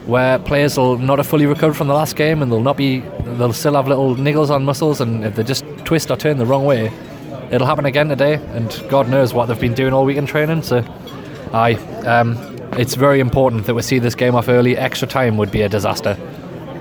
where 0.06 0.38
players 0.40 0.76
will 0.76 0.98
not 0.98 1.18
have 1.18 1.28
fully 1.28 1.46
recovered 1.46 1.74
from 1.74 1.86
the 1.86 1.94
last 1.94 2.16
game 2.16 2.42
and 2.42 2.50
they'll 2.50 2.60
not 2.60 2.76
be 2.76 3.00
they'll 3.38 3.52
still 3.52 3.74
have 3.74 3.86
little 3.86 4.16
niggles 4.16 4.50
on 4.50 4.64
muscles, 4.64 5.00
and 5.00 5.24
if 5.24 5.36
they 5.36 5.44
just 5.44 5.64
twist 5.84 6.10
or 6.10 6.16
turn 6.16 6.38
the 6.38 6.46
wrong 6.46 6.64
way, 6.64 6.92
it'll 7.52 7.68
happen 7.68 7.86
again 7.86 8.08
today. 8.08 8.34
And 8.34 8.84
God 8.88 9.08
knows 9.08 9.32
what 9.32 9.46
they've 9.46 9.60
been 9.60 9.74
doing 9.74 9.92
all 9.92 10.04
week 10.04 10.16
in 10.16 10.26
training. 10.26 10.62
So, 10.62 10.78
I. 11.52 11.74
Um, 12.04 12.53
it's 12.78 12.94
very 12.94 13.20
important 13.20 13.66
that 13.66 13.74
we 13.74 13.82
see 13.82 13.98
this 13.98 14.14
game 14.14 14.34
off 14.34 14.48
early. 14.48 14.76
Extra 14.76 15.06
time 15.08 15.36
would 15.36 15.50
be 15.50 15.62
a 15.62 15.68
disaster. 15.68 16.16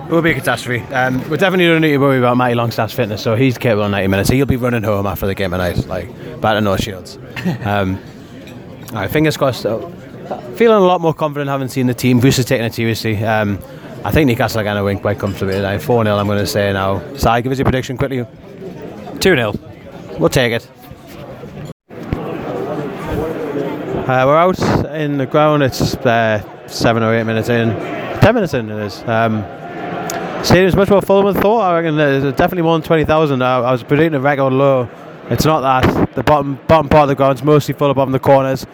It 0.06 0.12
would 0.12 0.24
be 0.24 0.32
a 0.32 0.34
catastrophe. 0.36 0.84
Um, 0.94 1.18
we 1.30 1.38
definitely 1.38 1.68
don't 1.68 1.82
need 1.82 1.92
to 1.92 1.98
worry 1.98 2.18
about 2.18 2.36
Matty 2.38 2.56
Longstaff's 2.56 2.94
fitness, 2.94 3.24
so 3.24 3.36
he's 3.36 3.58
capable 3.58 3.84
of 3.84 3.92
90 3.92 4.08
minutes. 4.08 4.30
He'll 4.30 4.46
be 4.46 4.58
running 4.58 4.84
home 4.84 5.06
after 5.06 5.26
the 5.26 5.34
game 5.36 5.52
tonight, 5.52 5.88
like 5.88 6.08
back 6.42 6.56
to 6.56 6.62
North 6.62 6.84
Shields. 6.84 7.18
Um, 7.66 8.00
all 8.90 9.00
right, 9.00 9.10
fingers 9.10 9.38
crossed. 9.38 9.66
Uh, 9.66 9.80
feeling 10.56 10.78
a 10.78 10.86
lot 10.86 11.02
more 11.02 11.14
confident 11.14 11.50
having 11.50 11.68
seen 11.68 11.88
the 11.88 11.94
team. 11.94 12.20
Bruce 12.20 12.38
is 12.38 12.46
taking 12.46 12.66
it 12.66 12.74
seriously. 12.74 13.24
Um, 13.24 13.58
I 14.06 14.12
think 14.12 14.28
Newcastle 14.28 14.60
are 14.60 14.64
going 14.64 14.78
to 14.78 14.84
win 14.84 15.00
quite 15.00 15.18
comfortably 15.18 15.56
tonight. 15.56 15.80
4 15.80 16.04
0, 16.04 16.16
I'm 16.16 16.28
going 16.28 16.38
to 16.40 16.46
say 16.46 16.72
now. 16.74 17.00
Si, 17.16 17.42
give 17.42 17.52
us 17.52 17.58
your 17.58 17.66
prediction 17.66 17.98
quickly. 17.98 18.26
2 19.20 19.20
0. 19.20 19.54
We'll 20.20 20.30
take 20.30 20.52
it. 20.54 20.70
Uh, 24.04 24.26
we're 24.28 24.36
out 24.36 24.60
in 24.98 25.18
the 25.18 25.26
ground. 25.26 25.64
It's 25.64 25.96
uh, 25.96 26.68
seven 26.68 27.04
or 27.04 27.16
eight 27.16 27.24
minutes 27.24 27.48
in. 27.48 27.70
Ten 28.20 28.36
minutes 28.36 28.54
in, 28.54 28.70
it 28.70 28.78
is. 28.88 29.02
Um, 29.04 29.46
stadium's 30.44 30.76
much 30.76 30.90
more 30.90 31.02
full 31.02 31.24
than 31.24 31.42
thought. 31.42 31.62
I 31.62 31.80
reckon 31.80 31.96
there's 31.96 32.24
definitely 32.34 32.64
more 32.64 32.78
than 32.78 32.86
20,000. 32.86 33.42
I, 33.42 33.60
I, 33.60 33.72
was 33.72 33.82
predicting 33.82 34.16
a 34.16 34.20
record 34.20 34.52
low. 34.52 34.90
It's 35.30 35.46
not 35.46 35.62
that. 35.62 36.16
The 36.16 36.24
bottom 36.24 36.60
bottom 36.68 36.90
part 36.90 37.04
of 37.04 37.08
the 37.08 37.16
ground's 37.16 37.44
mostly 37.44 37.76
full 37.76 37.92
above 37.92 38.12
the 38.12 38.20
corners. 38.20 38.66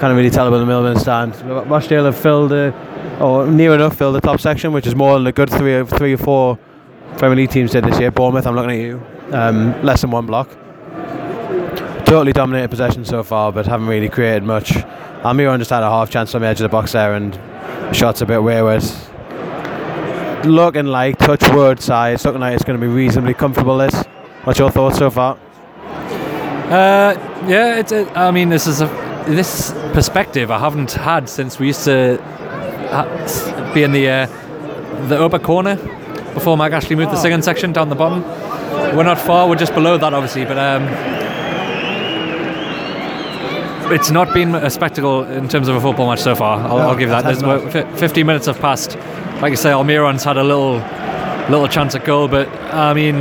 Can't 0.00 0.16
really 0.16 0.30
tell 0.30 0.48
about 0.48 0.60
the 0.60 0.64
middle 0.64 0.86
of 0.86 0.94
the 0.94 1.00
stand. 1.00 1.34
Rochdale 1.70 2.06
have 2.06 2.16
filled, 2.16 2.52
uh, 2.52 2.72
or 3.20 3.46
near 3.46 3.74
enough 3.74 3.98
filled 3.98 4.14
the 4.14 4.22
top 4.22 4.40
section, 4.40 4.72
which 4.72 4.86
is 4.86 4.94
more 4.94 5.18
than 5.18 5.26
a 5.26 5.32
good 5.32 5.50
three, 5.50 5.84
three 5.84 6.14
or 6.14 6.16
four 6.18 6.58
Premier 7.18 7.36
League 7.36 7.50
teams 7.50 7.72
did 7.72 7.84
this 7.84 8.00
year. 8.00 8.10
Bournemouth, 8.10 8.46
I'm 8.46 8.54
looking 8.54 8.70
at 8.70 8.78
you. 8.78 9.02
Um, 9.32 9.82
less 9.82 10.00
than 10.00 10.10
one 10.10 10.24
block 10.24 10.48
totally 12.12 12.32
dominated 12.34 12.68
possession 12.68 13.06
so 13.06 13.22
far, 13.22 13.50
but 13.50 13.64
haven't 13.64 13.86
really 13.86 14.10
created 14.10 14.42
much. 14.42 14.72
Almiron 15.24 15.58
just 15.58 15.70
had 15.70 15.82
a 15.82 15.88
half 15.88 16.10
chance 16.10 16.34
on 16.34 16.42
the 16.42 16.46
edge 16.46 16.60
of 16.60 16.64
the 16.64 16.68
box 16.68 16.92
there, 16.92 17.14
and 17.14 17.34
shots 17.96 18.20
a 18.20 18.26
bit 18.26 18.42
wayward. 18.42 18.84
Looking 20.44 20.88
like 20.88 21.16
touch 21.16 21.42
wood 21.54 21.80
side, 21.80 22.12
it's 22.12 22.26
looking 22.26 22.42
like 22.42 22.54
it's 22.54 22.64
going 22.64 22.78
to 22.78 22.86
be 22.86 22.92
reasonably 22.92 23.32
comfortable. 23.32 23.78
This, 23.78 24.04
what's 24.44 24.58
your 24.58 24.70
thoughts 24.70 24.98
so 24.98 25.08
far? 25.08 25.38
Uh, 26.68 27.14
yeah, 27.48 27.78
it's. 27.78 27.92
A, 27.92 28.06
I 28.10 28.30
mean, 28.30 28.50
this 28.50 28.66
is 28.66 28.82
a 28.82 28.86
this 29.26 29.72
perspective 29.94 30.50
I 30.50 30.58
haven't 30.58 30.92
had 30.92 31.30
since 31.30 31.58
we 31.58 31.68
used 31.68 31.84
to 31.84 32.18
be 33.72 33.84
in 33.84 33.92
the 33.92 34.10
uh, 34.10 35.06
the 35.08 35.18
upper 35.18 35.38
corner 35.38 35.76
before 36.34 36.58
Mike 36.58 36.74
Ashley 36.74 36.94
moved 36.94 37.08
oh. 37.08 37.14
the 37.14 37.22
second 37.22 37.42
section 37.42 37.72
down 37.72 37.88
the 37.88 37.94
bottom. 37.94 38.22
We're 38.94 39.02
not 39.02 39.18
far; 39.18 39.48
we're 39.48 39.56
just 39.56 39.72
below 39.72 39.96
that, 39.96 40.12
obviously, 40.12 40.44
but. 40.44 40.58
Um, 40.58 41.21
it's 43.92 44.10
not 44.10 44.32
been 44.32 44.54
a 44.54 44.70
spectacle 44.70 45.24
in 45.24 45.48
terms 45.48 45.68
of 45.68 45.76
a 45.76 45.80
football 45.80 46.08
match 46.08 46.20
so 46.20 46.34
far. 46.34 46.58
I'll, 46.60 46.78
no, 46.78 46.88
I'll 46.88 46.96
give 46.96 47.10
that. 47.10 47.24
There's 47.24 47.42
about 47.42 47.72
50 47.98 48.22
minutes 48.22 48.46
have 48.46 48.58
passed. 48.58 48.96
Like 49.40 49.52
I 49.52 49.54
say, 49.54 49.72
Almiron's 49.72 50.24
had 50.24 50.36
a 50.36 50.42
little 50.44 50.76
little 51.50 51.68
chance 51.68 51.94
at 51.94 52.04
goal, 52.04 52.28
but 52.28 52.48
I 52.72 52.94
mean, 52.94 53.16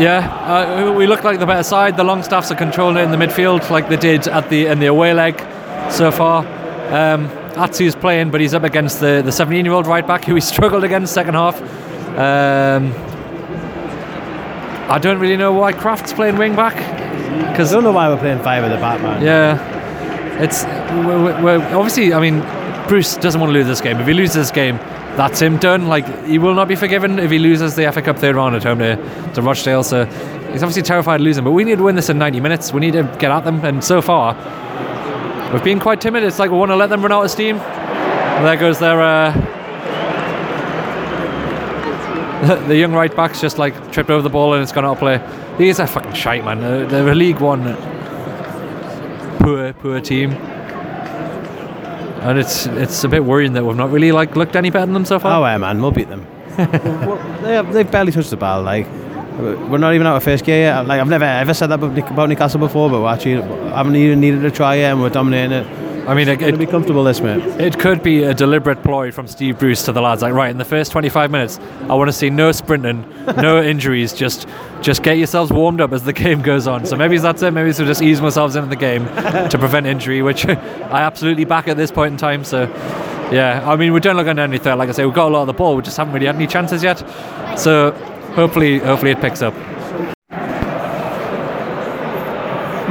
yeah, 0.00 0.28
uh, 0.46 0.92
we 0.92 1.06
look 1.06 1.22
like 1.22 1.38
the 1.38 1.46
better 1.46 1.62
side. 1.62 1.96
The 1.96 2.04
long 2.04 2.22
staffs 2.22 2.50
are 2.50 2.56
controlling 2.56 2.96
it 2.96 3.02
in 3.02 3.10
the 3.10 3.16
midfield, 3.16 3.68
like 3.70 3.88
they 3.88 3.96
did 3.96 4.26
at 4.28 4.48
the 4.48 4.66
in 4.66 4.80
the 4.80 4.86
away 4.86 5.12
leg 5.12 5.38
so 5.90 6.10
far. 6.10 6.44
Um, 6.92 7.28
Atsu's 7.56 7.94
playing, 7.94 8.30
but 8.30 8.40
he's 8.40 8.54
up 8.54 8.64
against 8.64 9.00
the 9.00 9.22
the 9.24 9.32
17 9.32 9.64
year 9.64 9.74
old 9.74 9.86
right 9.86 10.06
back 10.06 10.24
who 10.24 10.34
he 10.34 10.40
struggled 10.52 10.84
against 10.84 11.12
second 11.12 11.34
half. 11.34 11.60
Um, 12.18 12.92
I 14.90 14.98
don't 14.98 15.18
really 15.18 15.36
know 15.36 15.52
why 15.52 15.72
Krafth's 15.72 16.12
playing 16.12 16.36
wing 16.36 16.56
back. 16.56 17.01
Because 17.48 17.72
I 17.72 17.76
don't 17.76 17.84
know 17.84 17.92
why 17.92 18.08
we're 18.08 18.18
playing 18.18 18.42
five 18.42 18.64
at 18.64 18.68
the 18.68 18.76
Batman. 18.76 19.22
Yeah, 19.22 20.42
it's 20.42 20.64
we're, 20.64 21.42
we're, 21.42 21.76
obviously. 21.76 22.14
I 22.14 22.20
mean, 22.20 22.40
Bruce 22.88 23.16
doesn't 23.16 23.40
want 23.40 23.50
to 23.50 23.54
lose 23.54 23.66
this 23.66 23.80
game. 23.80 23.98
If 23.98 24.06
he 24.06 24.14
loses 24.14 24.34
this 24.34 24.50
game, 24.50 24.76
that's 25.16 25.40
him 25.40 25.58
done. 25.58 25.86
Like 25.86 26.06
he 26.24 26.38
will 26.38 26.54
not 26.54 26.68
be 26.68 26.76
forgiven 26.76 27.18
if 27.18 27.30
he 27.30 27.38
loses 27.38 27.74
the 27.76 27.90
FA 27.92 28.02
Cup 28.02 28.18
third 28.18 28.36
round 28.36 28.56
at 28.56 28.62
home 28.62 28.78
to, 28.78 28.96
to 29.34 29.42
Rochdale. 29.42 29.84
So 29.84 30.04
he's 30.52 30.62
obviously 30.62 30.82
terrified 30.82 31.20
of 31.20 31.24
losing. 31.24 31.44
But 31.44 31.52
we 31.52 31.64
need 31.64 31.78
to 31.78 31.84
win 31.84 31.96
this 31.96 32.08
in 32.08 32.18
90 32.18 32.40
minutes. 32.40 32.72
We 32.72 32.80
need 32.80 32.92
to 32.92 33.04
get 33.18 33.30
at 33.30 33.44
them. 33.44 33.64
And 33.64 33.82
so 33.82 34.02
far, 34.02 34.34
we've 35.52 35.64
been 35.64 35.80
quite 35.80 36.00
timid. 36.00 36.22
It's 36.24 36.38
like 36.38 36.50
we 36.50 36.56
want 36.56 36.70
to 36.70 36.76
let 36.76 36.90
them 36.90 37.02
run 37.02 37.12
out 37.12 37.24
of 37.24 37.30
steam. 37.30 37.56
And 37.56 38.46
there 38.46 38.56
goes 38.56 38.78
their. 38.78 39.00
Uh, 39.00 39.51
the 42.66 42.76
young 42.76 42.92
right 42.92 43.14
back's 43.14 43.40
just 43.40 43.56
like 43.56 43.92
tripped 43.92 44.10
over 44.10 44.20
the 44.20 44.28
ball 44.28 44.54
and 44.54 44.62
it's 44.62 44.72
gone 44.72 44.84
out 44.84 44.94
of 44.94 44.98
play. 44.98 45.20
He's 45.58 45.78
a 45.78 45.86
fucking 45.86 46.14
shite, 46.14 46.44
man. 46.44 46.60
They're, 46.60 46.86
they're 46.86 47.08
a 47.08 47.14
League 47.14 47.40
One 47.40 47.76
poor, 49.38 49.72
poor 49.74 50.00
team, 50.00 50.32
and 52.22 52.38
it's 52.40 52.66
it's 52.66 53.04
a 53.04 53.08
bit 53.08 53.24
worrying 53.24 53.52
that 53.52 53.64
we've 53.64 53.76
not 53.76 53.90
really 53.90 54.10
like 54.10 54.34
looked 54.34 54.56
any 54.56 54.70
better 54.70 54.86
than 54.86 54.94
them 54.94 55.04
so 55.04 55.18
far. 55.20 55.40
Oh, 55.40 55.44
yeah, 55.44 55.58
man, 55.58 55.80
we'll 55.80 55.92
beat 55.92 56.08
them. 56.08 56.26
well, 56.58 57.16
they 57.42 57.54
have, 57.54 57.72
they've 57.72 57.90
barely 57.90 58.10
touched 58.10 58.30
the 58.30 58.36
ball. 58.36 58.62
Like 58.62 58.86
we're 59.38 59.78
not 59.78 59.94
even 59.94 60.06
out 60.06 60.16
of 60.16 60.24
first 60.24 60.44
gear 60.44 60.58
yet. 60.58 60.86
Like 60.86 61.00
I've 61.00 61.08
never 61.08 61.24
ever 61.24 61.54
said 61.54 61.68
that 61.68 61.82
about 61.82 62.28
Newcastle 62.28 62.58
before, 62.58 62.90
but 62.90 63.00
we 63.00 63.06
actually 63.06 63.42
haven't 63.70 63.94
even 63.94 64.20
needed 64.20 64.42
to 64.42 64.50
try 64.50 64.76
yet, 64.76 64.92
and 64.92 65.00
we're 65.00 65.10
dominating 65.10 65.52
it. 65.52 65.81
I 66.06 66.14
mean, 66.14 66.26
it, 66.26 66.42
it, 66.42 66.58
be 66.58 66.66
comfortable 66.66 67.04
this 67.04 67.20
mate. 67.20 67.42
It 67.60 67.78
could 67.78 68.02
be 68.02 68.24
a 68.24 68.34
deliberate 68.34 68.82
ploy 68.82 69.12
from 69.12 69.28
Steve 69.28 69.60
Bruce 69.60 69.84
to 69.84 69.92
the 69.92 70.00
lads. 70.00 70.22
Like, 70.22 70.34
right 70.34 70.50
in 70.50 70.58
the 70.58 70.64
first 70.64 70.90
25 70.90 71.30
minutes, 71.30 71.60
I 71.82 71.94
want 71.94 72.08
to 72.08 72.12
see 72.12 72.28
no 72.28 72.50
sprinting, 72.50 73.08
no 73.36 73.62
injuries. 73.72 74.12
Just, 74.12 74.48
just 74.80 75.04
get 75.04 75.16
yourselves 75.18 75.52
warmed 75.52 75.80
up 75.80 75.92
as 75.92 76.02
the 76.02 76.12
game 76.24 76.42
goes 76.42 76.66
on. 76.66 76.86
So 76.86 76.96
maybe 76.96 77.18
that's 77.18 77.42
it. 77.42 77.52
Maybe 77.52 77.66
we'll 77.66 77.86
just 77.86 78.02
ease 78.02 78.20
ourselves 78.20 78.56
into 78.56 78.68
the 78.68 78.76
game 78.76 79.06
to 79.06 79.56
prevent 79.58 79.86
injury, 79.86 80.22
which 80.22 80.44
I 80.46 81.02
absolutely 81.02 81.44
back 81.44 81.68
at 81.68 81.76
this 81.76 81.92
point 81.92 82.12
in 82.12 82.18
time. 82.18 82.42
So, 82.42 82.64
yeah, 83.30 83.62
I 83.64 83.76
mean, 83.76 83.92
we 83.92 84.00
don't 84.00 84.16
look 84.16 84.26
under 84.26 84.42
any 84.42 84.58
threat. 84.58 84.78
Like 84.78 84.88
I 84.88 84.92
say, 84.92 85.04
we've 85.04 85.14
got 85.14 85.28
a 85.28 85.32
lot 85.32 85.42
of 85.42 85.46
the 85.46 85.52
ball. 85.52 85.76
We 85.76 85.82
just 85.82 85.96
haven't 85.96 86.14
really 86.14 86.26
had 86.26 86.34
any 86.34 86.48
chances 86.48 86.82
yet. 86.82 86.98
So, 87.56 87.92
hopefully, 88.34 88.80
hopefully 88.80 89.12
it 89.12 89.20
picks 89.20 89.40
up. 89.40 89.54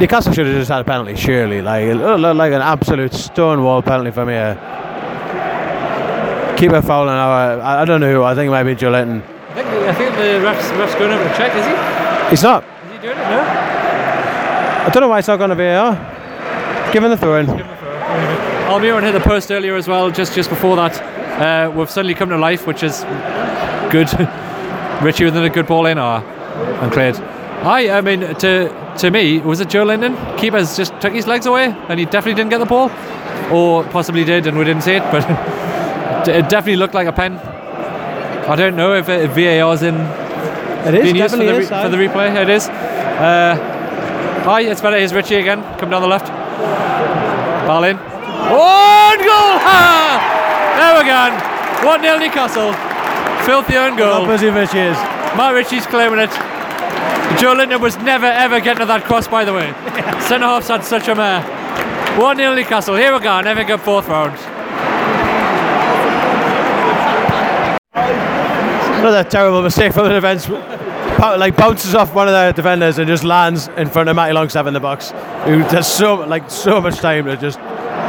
Newcastle 0.02 0.32
should 0.32 0.46
have 0.46 0.56
just 0.56 0.68
had 0.68 0.80
a 0.80 0.84
penalty, 0.84 1.14
surely. 1.14 1.62
Like 1.62 1.84
it 1.84 1.94
looked 1.94 2.36
like 2.36 2.52
an 2.52 2.60
absolute 2.60 3.14
stonewall 3.14 3.82
penalty 3.82 4.10
from 4.10 4.30
here. 4.30 4.54
Keeper 6.58 6.82
fouling 6.82 7.14
now. 7.14 7.30
I, 7.30 7.82
I 7.82 7.84
don't 7.84 8.00
know 8.00 8.12
who. 8.12 8.24
I 8.24 8.34
think 8.34 8.48
it 8.48 8.50
might 8.50 8.64
be 8.64 8.74
Joelinton. 8.74 9.22
I 9.22 9.54
think, 9.54 9.68
I 9.68 9.94
think 9.94 10.16
the 10.16 10.40
ref's, 10.42 10.68
ref's 10.72 10.94
going 10.96 11.12
over 11.12 11.22
to 11.22 11.36
check, 11.36 11.54
is 11.54 11.64
he? 11.64 12.30
He's 12.30 12.42
not. 12.42 12.64
Is 12.64 12.92
he 12.94 12.98
doing 12.98 13.16
it? 13.16 13.20
No? 13.20 13.40
I 14.86 14.90
don't 14.92 15.02
know 15.02 15.08
why 15.08 15.20
it's 15.20 15.28
not 15.28 15.36
going 15.36 15.50
to 15.50 15.54
be 15.54 15.62
VAR. 15.62 15.94
Give 16.92 17.04
him 17.04 17.10
the 17.10 17.16
throw 17.16 17.36
in. 17.38 17.46
Almiron 17.46 19.04
hit 19.04 19.12
the 19.12 19.20
post 19.20 19.52
earlier 19.52 19.76
as 19.76 19.86
well, 19.86 20.10
just 20.10 20.34
just 20.34 20.50
before 20.50 20.74
that. 20.74 21.00
Uh, 21.40 21.70
we've 21.70 21.88
suddenly 21.88 22.14
come 22.14 22.28
to 22.30 22.38
life, 22.38 22.66
which 22.66 22.82
is 22.82 23.04
good. 23.92 24.12
Ritchie 25.00 25.26
with 25.26 25.36
a 25.36 25.48
good 25.48 25.68
ball 25.68 25.86
in, 25.86 25.98
ah, 25.98 26.24
and 26.82 26.90
cleared. 26.90 27.31
I, 27.64 27.90
I 27.90 28.00
mean, 28.00 28.20
to 28.20 28.94
to 28.98 29.10
me, 29.10 29.38
was 29.40 29.60
it 29.60 29.68
Joelinton? 29.68 30.38
Keepers 30.38 30.76
just 30.76 30.98
took 31.00 31.12
his 31.12 31.26
legs 31.26 31.46
away, 31.46 31.66
and 31.88 31.98
he 31.98 32.04
definitely 32.04 32.34
didn't 32.34 32.50
get 32.50 32.58
the 32.58 32.66
ball, 32.66 32.90
or 33.52 33.84
possibly 33.84 34.24
did, 34.24 34.46
and 34.46 34.58
we 34.58 34.64
didn't 34.64 34.82
see 34.82 34.94
it. 34.94 35.02
But 35.12 35.22
it 36.28 36.48
definitely 36.48 36.76
looked 36.76 36.94
like 36.94 37.06
a 37.06 37.12
pen. 37.12 37.38
I 37.38 38.56
don't 38.56 38.76
know 38.76 38.94
if, 38.94 39.08
it, 39.08 39.30
if 39.30 39.30
VAR's 39.34 39.82
in 39.82 39.94
It 39.94 40.94
is 40.94 41.02
being 41.04 41.16
used 41.16 41.32
for 41.32 41.38
definitely 41.38 41.46
the, 41.46 41.58
is, 41.58 41.68
for 41.68 41.88
the 41.88 41.96
replay. 41.96 42.42
It 42.42 42.48
is. 42.50 42.68
Uh, 42.68 43.56
aye, 44.46 44.62
it's 44.62 44.80
better. 44.80 44.98
Here's 44.98 45.14
Ritchie 45.14 45.36
again. 45.36 45.62
Come 45.78 45.90
down 45.90 46.02
the 46.02 46.08
left. 46.08 46.26
Ball 47.68 47.84
in. 47.84 47.96
One 47.96 49.18
goal! 49.22 49.54
Ha! 49.62 50.18
There 50.76 50.98
we 50.98 51.06
go. 51.06 51.88
1 51.88 52.02
0 52.02 52.18
Newcastle. 52.18 52.72
Filthy 53.46 53.76
own 53.76 53.92
How 53.92 54.18
goal. 54.18 54.26
busy 54.26 54.50
Rich 54.50 54.74
is. 54.74 54.96
Matt 55.38 55.54
Ritchie's 55.54 55.86
claiming 55.86 56.18
it. 56.18 56.51
Joelinton 57.36 57.80
was 57.80 57.96
never 57.98 58.26
ever 58.26 58.60
getting 58.60 58.80
to 58.80 58.86
that 58.86 59.04
cross, 59.04 59.28
by 59.28 59.44
the 59.44 59.52
way. 59.52 59.72
Centre 60.28 60.46
half's 60.46 60.68
had 60.68 60.84
such 60.84 61.08
a 61.08 61.14
mare. 61.14 61.42
1 62.18 62.36
0 62.36 62.54
Newcastle. 62.54 62.96
Here 62.96 63.12
we 63.12 63.20
go. 63.20 63.40
Never 63.40 63.64
got 63.64 63.80
fourth 63.80 64.08
round. 64.08 64.38
Another 69.00 69.28
terrible 69.28 69.62
mistake 69.62 69.92
from 69.92 70.04
the 70.04 70.14
defence. 70.14 70.48
Like 71.18 71.56
bounces 71.56 71.94
off 71.94 72.14
one 72.14 72.28
of 72.28 72.34
the 72.34 72.52
defenders 72.52 72.98
and 72.98 73.08
just 73.08 73.24
lands 73.24 73.68
in 73.76 73.88
front 73.88 74.08
of 74.08 74.16
Matty 74.16 74.32
Longstaff 74.32 74.66
in 74.66 74.74
the 74.74 74.80
box. 74.80 75.10
Who 75.44 75.60
has 75.60 75.92
so 75.92 76.14
like 76.14 76.50
so 76.50 76.80
much 76.80 76.98
time 76.98 77.24
to 77.24 77.36
just 77.36 77.58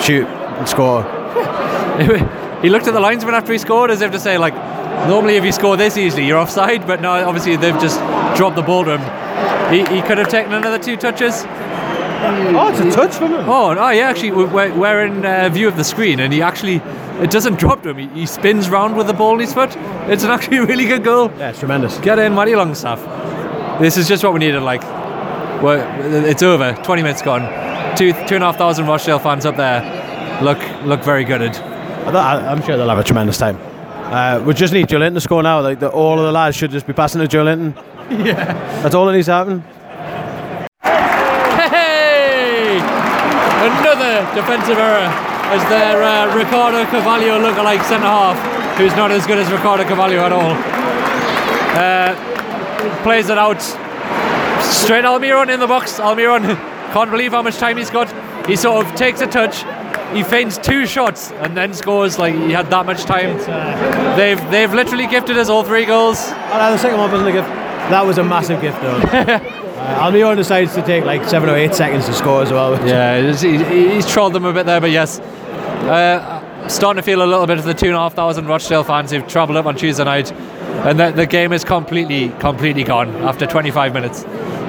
shoot 0.05 0.27
and 0.27 0.67
score. 0.67 1.03
he 2.61 2.69
looked 2.69 2.87
at 2.87 2.93
the 2.93 2.99
linesman 2.99 3.35
after 3.35 3.51
he 3.51 3.59
scored 3.59 3.91
as 3.91 4.01
if 4.01 4.11
to 4.11 4.19
say, 4.19 4.37
like, 4.37 4.53
normally 5.07 5.35
if 5.35 5.43
you 5.43 5.51
score 5.51 5.77
this 5.77 5.97
easily, 5.97 6.25
you're 6.25 6.37
offside, 6.37 6.85
but 6.87 7.01
no, 7.01 7.11
obviously 7.11 7.55
they've 7.55 7.79
just 7.79 7.99
dropped 8.37 8.55
the 8.55 8.61
ball 8.61 8.85
to 8.85 8.97
him. 8.97 9.71
He, 9.71 9.79
he 9.95 10.01
could 10.01 10.17
have 10.17 10.29
taken 10.29 10.53
another 10.53 10.77
two 10.77 10.97
touches. 10.97 11.45
Oh, 12.25 12.69
it's 12.69 12.79
a 12.79 12.89
touch 12.91 13.15
from 13.15 13.33
him. 13.33 13.49
Oh, 13.49 13.73
no, 13.73 13.89
yeah, 13.89 14.09
actually, 14.09 14.31
we're, 14.31 14.73
we're 14.73 15.05
in 15.05 15.25
uh, 15.25 15.49
view 15.49 15.67
of 15.67 15.75
the 15.75 15.83
screen, 15.83 16.19
and 16.21 16.31
he 16.31 16.41
actually, 16.41 16.75
it 17.21 17.31
doesn't 17.31 17.59
drop 17.59 17.83
to 17.83 17.89
him. 17.89 17.97
He, 17.97 18.21
he 18.21 18.25
spins 18.25 18.69
round 18.69 18.95
with 18.95 19.07
the 19.07 19.13
ball 19.13 19.33
in 19.33 19.41
his 19.41 19.53
foot. 19.53 19.75
It's 20.07 20.23
an 20.23 20.29
actually 20.35 20.59
really 20.59 20.85
good 20.85 21.03
goal. 21.03 21.31
Yeah, 21.37 21.49
it's 21.49 21.59
tremendous. 21.59 21.97
Get 21.99 22.19
in, 22.19 22.33
Matty 22.33 22.55
Longstaff. 22.55 22.99
This 23.81 23.97
is 23.97 24.07
just 24.07 24.23
what 24.23 24.33
we 24.33 24.39
needed. 24.39 24.61
Like, 24.61 24.81
well, 25.61 26.25
it's 26.25 26.43
over. 26.43 26.73
20 26.83 27.01
minutes 27.01 27.21
gone. 27.21 27.41
Two, 27.97 28.13
two 28.13 28.35
and 28.35 28.43
a 28.43 28.47
half 28.47 28.57
thousand 28.57 28.85
Rochdale 28.85 29.19
fans 29.19 29.45
up 29.45 29.57
there. 29.57 29.81
Look, 30.41 30.59
look 30.83 31.03
very 31.03 31.23
gutted. 31.23 31.55
I'm 31.55 32.61
sure 32.63 32.77
they'll 32.77 32.89
have 32.89 32.99
a 32.99 33.03
tremendous 33.03 33.37
time. 33.37 33.57
Uh, 34.03 34.43
we 34.45 34.53
just 34.53 34.73
need 34.73 34.87
Joelinton 34.87 35.15
to 35.15 35.21
score 35.21 35.41
now. 35.43 35.61
Like 35.61 35.79
the, 35.79 35.89
all 35.89 36.19
of 36.19 36.25
the 36.25 36.31
lads 36.31 36.55
should 36.55 36.71
just 36.71 36.85
be 36.85 36.93
passing 36.93 37.21
to 37.21 37.27
Joelinton. 37.27 37.73
Yeah, 38.13 38.53
that's 38.83 38.93
all 38.93 39.05
that 39.07 39.13
needs 39.13 39.25
to 39.27 39.33
happen. 39.33 39.61
Hey! 40.83 42.77
Another 42.77 44.35
defensive 44.35 44.77
error 44.77 45.07
as 45.49 45.69
their 45.69 46.03
uh, 46.03 46.35
Ricardo 46.35 46.85
Carvalho 46.85 47.39
look-alike 47.39 47.81
centre 47.83 48.05
half, 48.05 48.77
who's 48.77 48.95
not 48.95 49.09
as 49.09 49.25
good 49.25 49.39
as 49.39 49.51
Ricardo 49.51 49.83
Carvalho 49.85 50.19
at 50.19 50.31
all. 50.31 50.51
Uh, 51.75 53.01
plays 53.03 53.29
it 53.29 53.37
out 53.37 53.61
straight 54.61 55.05
Almiron 55.05 55.51
in 55.51 55.59
the 55.59 55.67
box. 55.67 55.99
Almiron 55.99 56.55
can't 56.93 57.09
believe 57.09 57.31
how 57.31 57.41
much 57.41 57.57
time 57.57 57.77
he's 57.77 57.89
got. 57.89 58.11
He 58.47 58.55
sort 58.55 58.85
of 58.85 58.93
takes 58.95 59.21
a 59.21 59.27
touch. 59.27 59.63
He 60.13 60.23
feints 60.23 60.57
two 60.57 60.85
shots 60.85 61.31
and 61.31 61.57
then 61.57 61.73
scores 61.73 62.19
like 62.19 62.35
he 62.35 62.51
had 62.51 62.69
that 62.69 62.85
much 62.85 63.03
time. 63.03 63.37
They've 64.17 64.39
they've 64.51 64.73
literally 64.73 65.07
gifted 65.07 65.37
us 65.37 65.49
all 65.49 65.63
three 65.63 65.85
goals. 65.85 66.17
Oh, 66.19 66.57
no, 66.59 66.71
the 66.71 66.77
second 66.77 66.99
one 66.99 67.11
wasn't 67.11 67.29
a 67.29 67.33
gift. 67.33 67.49
That 67.89 68.05
was 68.05 68.17
a 68.17 68.23
massive 68.23 68.61
gift, 68.61 68.81
though. 68.81 68.95
uh, 68.97 69.39
Almiron 69.99 70.37
decides 70.37 70.73
to 70.75 70.81
take 70.83 71.03
like 71.03 71.25
seven 71.27 71.49
or 71.49 71.55
eight 71.55 71.75
seconds 71.75 72.05
to 72.05 72.13
score 72.13 72.41
as 72.41 72.51
well. 72.51 72.73
Yeah, 72.87 73.33
he, 73.33 73.93
he's 73.95 74.09
trolled 74.09 74.33
them 74.33 74.45
a 74.45 74.53
bit 74.53 74.65
there, 74.65 74.79
but 74.79 74.91
yes. 74.91 75.19
Uh, 75.19 76.67
starting 76.69 77.01
to 77.01 77.05
feel 77.05 77.21
a 77.21 77.25
little 77.25 77.45
bit 77.45 77.57
of 77.57 77.65
the 77.65 77.73
two 77.73 77.87
and 77.87 77.95
a 77.95 77.99
half 77.99 78.13
thousand 78.13 78.45
Rochdale 78.47 78.85
fans 78.85 79.11
who've 79.11 79.27
travelled 79.27 79.57
up 79.57 79.65
on 79.65 79.75
Tuesday 79.75 80.03
night, 80.05 80.31
and 80.31 80.97
the, 80.99 81.11
the 81.11 81.25
game 81.25 81.51
is 81.51 81.65
completely, 81.65 82.29
completely 82.39 82.83
gone 82.83 83.09
after 83.23 83.45
25 83.45 83.93
minutes. 83.93 84.23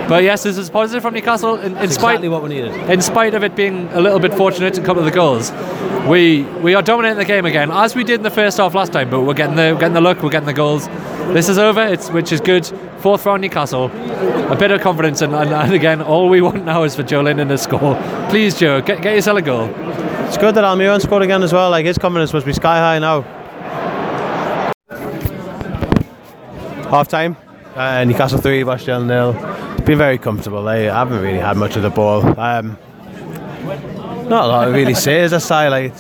But 0.09 0.23
yes, 0.23 0.43
this 0.43 0.59
is 0.59 0.69
positive 0.69 1.03
from 1.03 1.15
Newcastle. 1.15 1.57
In, 1.57 1.77
in 1.79 1.91
spite, 1.91 2.17
exactly 2.17 2.29
what 2.29 2.43
we 2.43 2.51
needed. 2.51 2.75
in 2.91 3.01
spite 3.01 3.35
of 3.35 3.43
it 3.43 3.57
being 3.57 3.89
a 3.93 4.01
little 4.01 4.19
bit 4.19 4.35
fortunate 4.35 4.75
to 4.75 4.83
come 4.83 4.97
with 4.97 5.07
the 5.07 5.11
goals, 5.11 5.51
we 6.07 6.43
we 6.63 6.75
are 6.75 6.83
dominating 6.83 7.17
the 7.19 7.25
game 7.25 7.47
again, 7.47 7.71
as 7.71 7.95
we 7.95 8.05
did 8.05 8.17
in 8.17 8.23
the 8.23 8.31
first 8.31 8.59
half 8.59 8.75
last 8.75 8.93
time. 8.93 9.09
But 9.09 9.23
we're 9.23 9.33
getting 9.33 9.57
the 9.57 9.73
we're 9.73 9.81
getting 9.81 9.95
the 9.95 10.03
look, 10.03 10.23
we're 10.23 10.29
getting 10.31 10.47
the 10.47 10.53
goals. 10.53 10.89
This 11.33 11.49
is 11.49 11.57
over, 11.57 11.83
it's 11.87 12.11
which 12.11 12.33
is 12.33 12.41
good. 12.43 12.67
Fourth 12.99 13.25
round 13.25 13.41
Newcastle, 13.43 13.87
a 14.51 14.57
bit 14.59 14.71
of 14.71 14.81
confidence, 14.83 15.23
and, 15.23 15.35
and, 15.35 15.51
and 15.51 15.73
again, 15.73 16.03
all 16.03 16.29
we 16.29 16.41
want 16.43 16.65
now 16.65 16.83
is 16.85 16.95
for 16.95 17.03
Joelinton 17.03 17.49
to 17.49 17.57
score. 17.59 17.97
Please, 18.29 18.59
Joe, 18.59 18.81
get, 18.83 19.01
get 19.03 19.15
yourself 19.15 19.39
a 19.39 19.43
goal. 19.43 19.69
It's 20.27 20.39
good 20.39 20.55
that 20.55 20.65
Almiron 20.65 21.01
scored 21.01 21.23
again 21.23 21.43
as 21.43 21.53
well. 21.53 21.71
Like 21.71 21.87
his 21.87 21.99
confidence 21.99 22.33
must 22.33 22.45
be 22.45 22.53
sky 22.53 22.77
high 22.79 22.99
now. 22.99 23.23
Half 26.91 27.09
time, 27.09 27.37
uh, 27.75 28.05
Newcastle 28.05 28.39
three, 28.39 28.63
Rochdale 28.63 29.03
nil. 29.03 29.33
Been 29.85 29.99
very 29.99 30.19
comfortable. 30.19 30.65
They 30.65 30.85
haven't 30.85 31.21
really 31.21 31.39
had 31.39 31.57
much 31.59 31.77
of 31.77 31.83
the 31.83 31.91
ball. 31.91 32.23
Um, 32.41 32.79
not 34.29 34.45
a 34.45 34.49
lot 34.49 34.65
to 34.67 34.71
really 34.71 34.95
say 35.07 35.21
as 35.21 35.33
a 35.33 35.41
side. 35.41 35.69
Like 35.69 35.93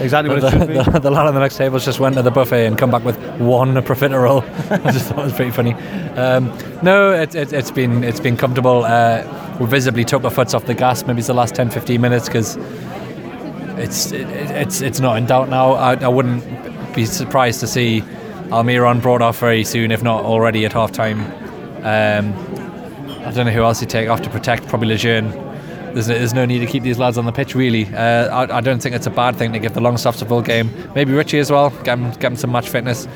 exactly 0.00 0.32
what 0.32 0.40
The, 0.40 0.46
it 0.46 0.50
should 0.52 0.68
be. 0.68 0.74
the, 0.92 1.00
the 1.00 1.10
lad 1.10 1.26
on 1.26 1.34
the 1.34 1.40
next 1.40 1.56
table 1.56 1.78
just 1.80 1.98
went 1.98 2.14
to 2.14 2.22
the 2.22 2.30
buffet 2.30 2.66
and 2.66 2.78
come 2.78 2.90
back 2.92 3.04
with 3.04 3.16
one 3.40 3.74
profiterole. 3.82 4.42
I 4.86 4.92
just 4.92 5.06
thought 5.06 5.18
it 5.20 5.24
was 5.24 5.32
pretty 5.32 5.50
funny. 5.50 5.74
Um, 6.16 6.56
no, 6.82 7.10
it, 7.12 7.34
it, 7.34 7.52
it's 7.52 7.72
been 7.72 8.04
it's 8.04 8.20
been 8.20 8.36
comfortable. 8.36 8.84
Uh, 8.84 9.56
we 9.58 9.66
visibly 9.66 10.04
took 10.04 10.22
our 10.24 10.30
foots 10.30 10.54
off 10.54 10.66
the 10.66 10.74
gas. 10.74 11.04
Maybe 11.04 11.18
it's 11.18 11.26
the 11.26 11.34
last 11.34 11.56
10, 11.56 11.70
15 11.70 12.00
minutes 12.00 12.26
because 12.28 12.56
it's 13.76 14.12
it, 14.12 14.28
it's 14.28 14.80
it's 14.80 15.00
not 15.00 15.16
in 15.18 15.26
doubt 15.26 15.48
now. 15.48 15.72
I, 15.72 15.94
I 15.94 16.08
wouldn't 16.08 16.44
be 16.94 17.04
surprised 17.04 17.58
to 17.60 17.66
see 17.66 18.02
Almiron 18.50 19.02
brought 19.02 19.22
off 19.22 19.40
very 19.40 19.64
soon, 19.64 19.90
if 19.90 20.04
not 20.04 20.24
already 20.24 20.64
at 20.64 20.72
half 20.72 20.92
time. 20.92 21.20
Um, 21.84 22.32
I 23.24 23.30
don't 23.30 23.46
know 23.46 23.52
who 23.52 23.62
else 23.62 23.80
you 23.80 23.86
take 23.86 24.08
off 24.08 24.22
to 24.22 24.30
protect. 24.30 24.68
Probably 24.68 24.88
Lejeune. 24.88 25.30
There's 25.94 26.08
no, 26.08 26.18
there's 26.18 26.34
no 26.34 26.44
need 26.44 26.58
to 26.58 26.66
keep 26.66 26.82
these 26.82 26.98
lads 26.98 27.16
on 27.16 27.24
the 27.24 27.32
pitch, 27.32 27.54
really. 27.54 27.86
Uh, 27.86 28.28
I, 28.28 28.58
I 28.58 28.60
don't 28.60 28.82
think 28.82 28.94
it's 28.94 29.06
a 29.06 29.10
bad 29.10 29.36
thing 29.36 29.52
to 29.52 29.58
give 29.58 29.74
the 29.74 29.80
Longstaffs 29.80 30.20
a 30.22 30.26
full 30.26 30.42
game. 30.42 30.70
Maybe 30.94 31.12
Ritchie 31.12 31.38
as 31.38 31.50
well, 31.50 31.70
get 31.84 31.98
him, 31.98 32.10
get 32.12 32.24
him 32.24 32.36
some 32.36 32.52
match 32.52 32.68
fitness. 32.68 33.06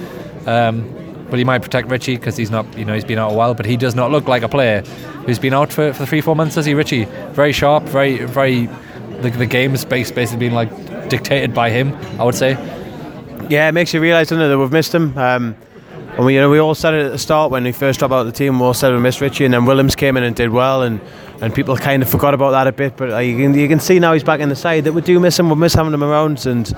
Um, 0.47 0.95
but 1.29 1.39
he 1.39 1.45
might 1.45 1.61
protect 1.61 1.89
Ritchie 1.89 2.17
because 2.17 2.37
he's 2.37 2.51
not, 2.51 2.79
you 2.79 2.85
know, 2.85 2.95
he's 2.95 3.05
been 3.05 3.19
out 3.19 3.33
a 3.33 3.35
while. 3.35 3.53
But 3.53 3.67
he 3.67 3.77
does 3.77 3.95
not 3.95 4.11
look 4.11 4.29
like 4.29 4.43
a 4.43 4.49
player 4.49 4.81
who's 5.27 5.39
been 5.39 5.53
out 5.53 5.73
for, 5.73 5.93
for 5.93 6.07
three, 6.07 6.21
four 6.21 6.37
months, 6.37 6.55
does 6.55 6.65
he, 6.65 6.75
Ritchie? 6.75 7.05
Very 7.33 7.53
sharp, 7.53 7.83
very, 7.85 8.25
very. 8.25 8.67
The, 9.21 9.31
the 9.31 9.47
game's 9.47 9.85
base 9.85 10.13
basically 10.13 10.39
being 10.39 10.55
like 10.55 10.71
dictated 11.09 11.53
by 11.53 11.71
him, 11.71 11.95
I 12.21 12.25
would 12.25 12.37
say. 12.37 12.53
Yeah, 13.51 13.69
it 13.69 13.73
makes 13.73 13.93
you 13.93 14.01
realise, 14.01 14.29
doesn't 14.29 14.45
it, 14.45 14.49
that 14.49 14.59
we've 14.59 14.71
missed 14.71 14.95
him. 14.95 15.19
Um, 15.19 15.57
and 16.19 16.27
we, 16.27 16.35
you 16.35 16.41
know, 16.41 16.51
we 16.51 16.59
all 16.59 16.75
said 16.75 16.95
it 16.95 17.07
at 17.07 17.13
the 17.13 17.19
start 17.19 17.53
when 17.53 17.65
he 17.65 17.71
first 17.71 18.01
dropped 18.01 18.13
out 18.13 18.23
of 18.23 18.27
the 18.27 18.33
team. 18.33 18.59
We 18.59 18.67
all 18.67 18.75
said 18.75 18.93
we 18.93 18.99
missed 18.99 19.21
Ritchie, 19.21 19.45
and 19.45 19.55
then 19.55 19.67
Williams 19.67 19.95
came 19.95 20.17
in 20.17 20.25
and 20.25 20.35
did 20.35 20.51
well, 20.51 20.83
and, 20.83 21.01
and 21.41 21.55
people 21.55 21.77
kind 21.77 22.03
of 22.03 22.11
forgot 22.11 22.35
about 22.35 22.51
that 22.51 22.67
a 22.67 22.73
bit. 22.73 22.97
But 22.97 23.25
you 23.25 23.37
can 23.37 23.55
you 23.55 23.69
can 23.69 23.79
see 23.79 24.01
now 24.01 24.15
he's 24.15 24.25
back 24.25 24.41
in 24.41 24.49
the 24.49 24.57
side 24.57 24.83
that 24.83 24.93
we 24.93 25.01
do 25.01 25.21
miss 25.21 25.39
him. 25.39 25.49
We 25.49 25.55
miss 25.55 25.75
having 25.75 25.95
him 25.95 26.03
around, 26.03 26.45
and 26.45 26.77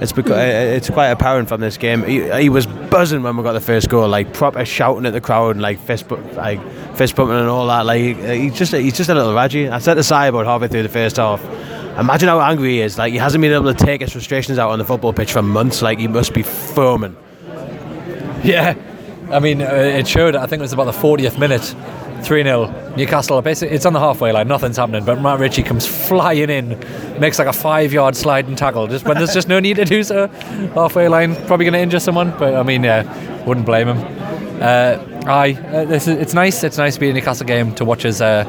it's 0.00 0.12
because 0.12 0.38
it's 0.38 0.88
quite 0.88 1.08
apparent 1.08 1.50
from 1.50 1.60
this 1.60 1.76
game. 1.76 2.02
He, 2.02 2.30
he 2.40 2.48
was 2.48 2.66
buzzing 2.66 3.22
when 3.22 3.36
we 3.36 3.42
got 3.42 3.52
the 3.52 3.60
first 3.60 3.90
goal, 3.90 4.08
like 4.08 4.32
proper 4.32 4.64
shouting 4.64 5.04
at 5.04 5.12
the 5.12 5.20
crowd, 5.20 5.50
and 5.56 5.60
like 5.60 5.78
fist 5.80 6.08
bu- 6.08 6.16
like 6.32 6.58
fist 6.96 7.14
pumping 7.14 7.36
and 7.36 7.48
all 7.50 7.66
that. 7.66 7.84
Like 7.84 8.00
he's 8.16 8.56
just 8.56 8.72
he's 8.72 8.96
just 8.96 9.10
a 9.10 9.14
little 9.14 9.34
raggy. 9.34 9.68
I 9.68 9.80
said 9.80 9.94
to 9.96 10.02
Si 10.02 10.14
about 10.14 10.46
halfway 10.46 10.68
through 10.68 10.84
the 10.84 10.88
first 10.88 11.18
half. 11.18 11.44
Imagine 11.98 12.30
how 12.30 12.40
angry 12.40 12.70
he 12.70 12.80
is. 12.80 12.96
Like 12.96 13.12
he 13.12 13.18
hasn't 13.18 13.42
been 13.42 13.52
able 13.52 13.74
to 13.74 13.84
take 13.84 14.00
his 14.00 14.12
frustrations 14.12 14.58
out 14.58 14.70
on 14.70 14.78
the 14.78 14.84
football 14.86 15.12
pitch 15.12 15.32
for 15.34 15.42
months. 15.42 15.82
Like 15.82 15.98
he 15.98 16.08
must 16.08 16.32
be 16.32 16.42
foaming. 16.42 17.14
Yeah, 18.44 18.74
I 19.30 19.40
mean, 19.40 19.60
uh, 19.60 19.66
it 19.66 20.06
showed. 20.06 20.36
I 20.36 20.46
think 20.46 20.60
it 20.60 20.62
was 20.62 20.72
about 20.72 20.84
the 20.84 20.92
40th 20.92 21.38
minute, 21.38 21.74
3 22.24 22.42
0. 22.42 22.94
Newcastle, 22.96 23.42
basically, 23.42 23.74
it's 23.74 23.84
on 23.84 23.92
the 23.92 24.00
halfway 24.00 24.32
line, 24.32 24.48
nothing's 24.48 24.76
happening. 24.76 25.04
But 25.04 25.20
Matt 25.20 25.38
Ritchie 25.38 25.62
comes 25.64 25.86
flying 25.86 26.48
in, 26.48 26.78
makes 27.20 27.38
like 27.38 27.48
a 27.48 27.52
five 27.52 27.92
yard 27.92 28.16
slide 28.16 28.46
and 28.48 28.56
tackle, 28.56 28.86
just 28.86 29.04
when 29.04 29.16
there's 29.16 29.34
just 29.34 29.48
no 29.48 29.60
need 29.60 29.76
to 29.76 29.84
do 29.84 30.02
so. 30.02 30.28
Halfway 30.74 31.08
line, 31.08 31.34
probably 31.46 31.64
going 31.64 31.74
to 31.74 31.80
injure 31.80 32.00
someone, 32.00 32.30
but 32.38 32.54
I 32.54 32.62
mean, 32.62 32.84
yeah, 32.84 33.44
wouldn't 33.44 33.66
blame 33.66 33.88
him. 33.88 33.98
Uh, 34.62 34.98
aye, 35.26 35.54
uh, 35.72 35.84
this 35.84 36.08
is, 36.08 36.16
it's 36.18 36.34
nice. 36.34 36.64
It's 36.64 36.78
nice 36.78 36.94
to 36.94 37.00
be 37.00 37.08
in 37.08 37.16
a 37.16 37.18
Newcastle 37.18 37.46
game 37.46 37.74
to 37.74 37.84
watch 37.84 38.04
us. 38.04 38.20
Uh, 38.20 38.44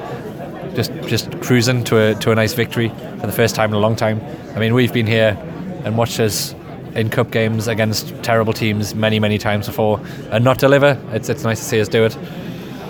just 0.76 0.94
just 1.08 1.42
cruising 1.42 1.84
to 1.86 1.98
a 1.98 2.16
to 2.16 2.32
a 2.32 2.36
nice 2.36 2.54
victory 2.54 2.90
for 3.20 3.28
the 3.28 3.32
first 3.32 3.56
time 3.56 3.72
in 3.72 3.76
a 3.76 3.80
long 3.80 3.96
time. 3.96 4.22
I 4.56 4.60
mean, 4.60 4.74
we've 4.74 4.94
been 4.94 5.08
here 5.08 5.38
and 5.84 5.98
watched 5.98 6.20
us 6.20 6.54
in 6.96 7.10
cup 7.10 7.32
games 7.32 7.68
against 7.68 8.14
terrible 8.24 8.54
teams 8.54 8.96
many 8.96 9.20
many 9.20 9.38
times 9.38 9.68
before 9.68 10.00
and 10.32 10.44
not 10.44 10.58
deliver. 10.58 11.00
It's 11.12 11.30
it's 11.30 11.44
nice 11.44 11.60
to 11.60 11.66
see 11.66 11.80
us 11.82 11.88
do 11.88 12.04
it. 12.06 12.18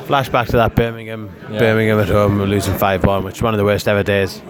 Flashback 0.07 0.47
to 0.47 0.53
that 0.53 0.75
Birmingham, 0.75 1.29
Yeah. 1.51 1.59
Birmingham 1.59 1.99
at 1.99 2.07
home, 2.07 2.41
losing 2.41 2.75
five 2.77 3.03
one, 3.05 3.23
which 3.23 3.35
is 3.35 3.41
one 3.43 3.53
of 3.53 3.57
the 3.59 3.65
worst 3.65 3.88
ever 3.88 4.01
days. 4.03 4.41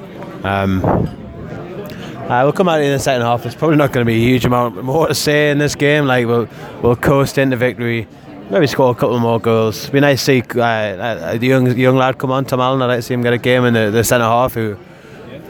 Um, 0.44 0.82
uh, 0.86 2.44
we'll 2.44 2.54
come 2.54 2.70
out 2.70 2.80
in 2.80 2.92
the 2.92 3.00
second 3.00 3.24
half. 3.24 3.42
There's 3.42 3.56
probably 3.56 3.76
not 3.78 3.92
going 3.92 4.06
to 4.06 4.10
be 4.10 4.16
a 4.16 4.26
huge 4.26 4.46
amount 4.46 4.82
more 4.84 5.08
to 5.08 5.16
say 5.16 5.50
in 5.52 5.58
this 5.58 5.76
game. 5.76 6.06
Like 6.06 6.28
we'll 6.28 6.48
we'll 6.82 6.96
coast 6.96 7.38
into 7.38 7.58
victory. 7.58 8.08
Maybe 8.50 8.68
score 8.68 8.92
a 8.92 8.96
couple 8.96 9.20
more 9.20 9.40
goals. 9.40 9.82
It'd 9.82 9.94
be 9.94 10.00
nice 10.00 10.26
to 10.26 10.26
see 10.26 10.60
uh, 10.60 10.64
uh, 10.64 11.38
the 11.38 11.46
young 11.48 11.78
young 11.78 11.98
lad 11.98 12.18
come 12.18 12.32
on, 12.32 12.46
Tom 12.46 12.60
Allan. 12.62 12.82
I'd 12.82 12.86
like 12.86 13.00
to 13.00 13.02
see 13.02 13.14
him 13.14 13.22
get 13.22 13.34
a 13.34 13.38
game 13.38 13.66
in 13.66 13.74
the, 13.74 13.92
the 13.92 14.04
centre 14.04 14.26
half. 14.26 14.54
Who 14.54 14.78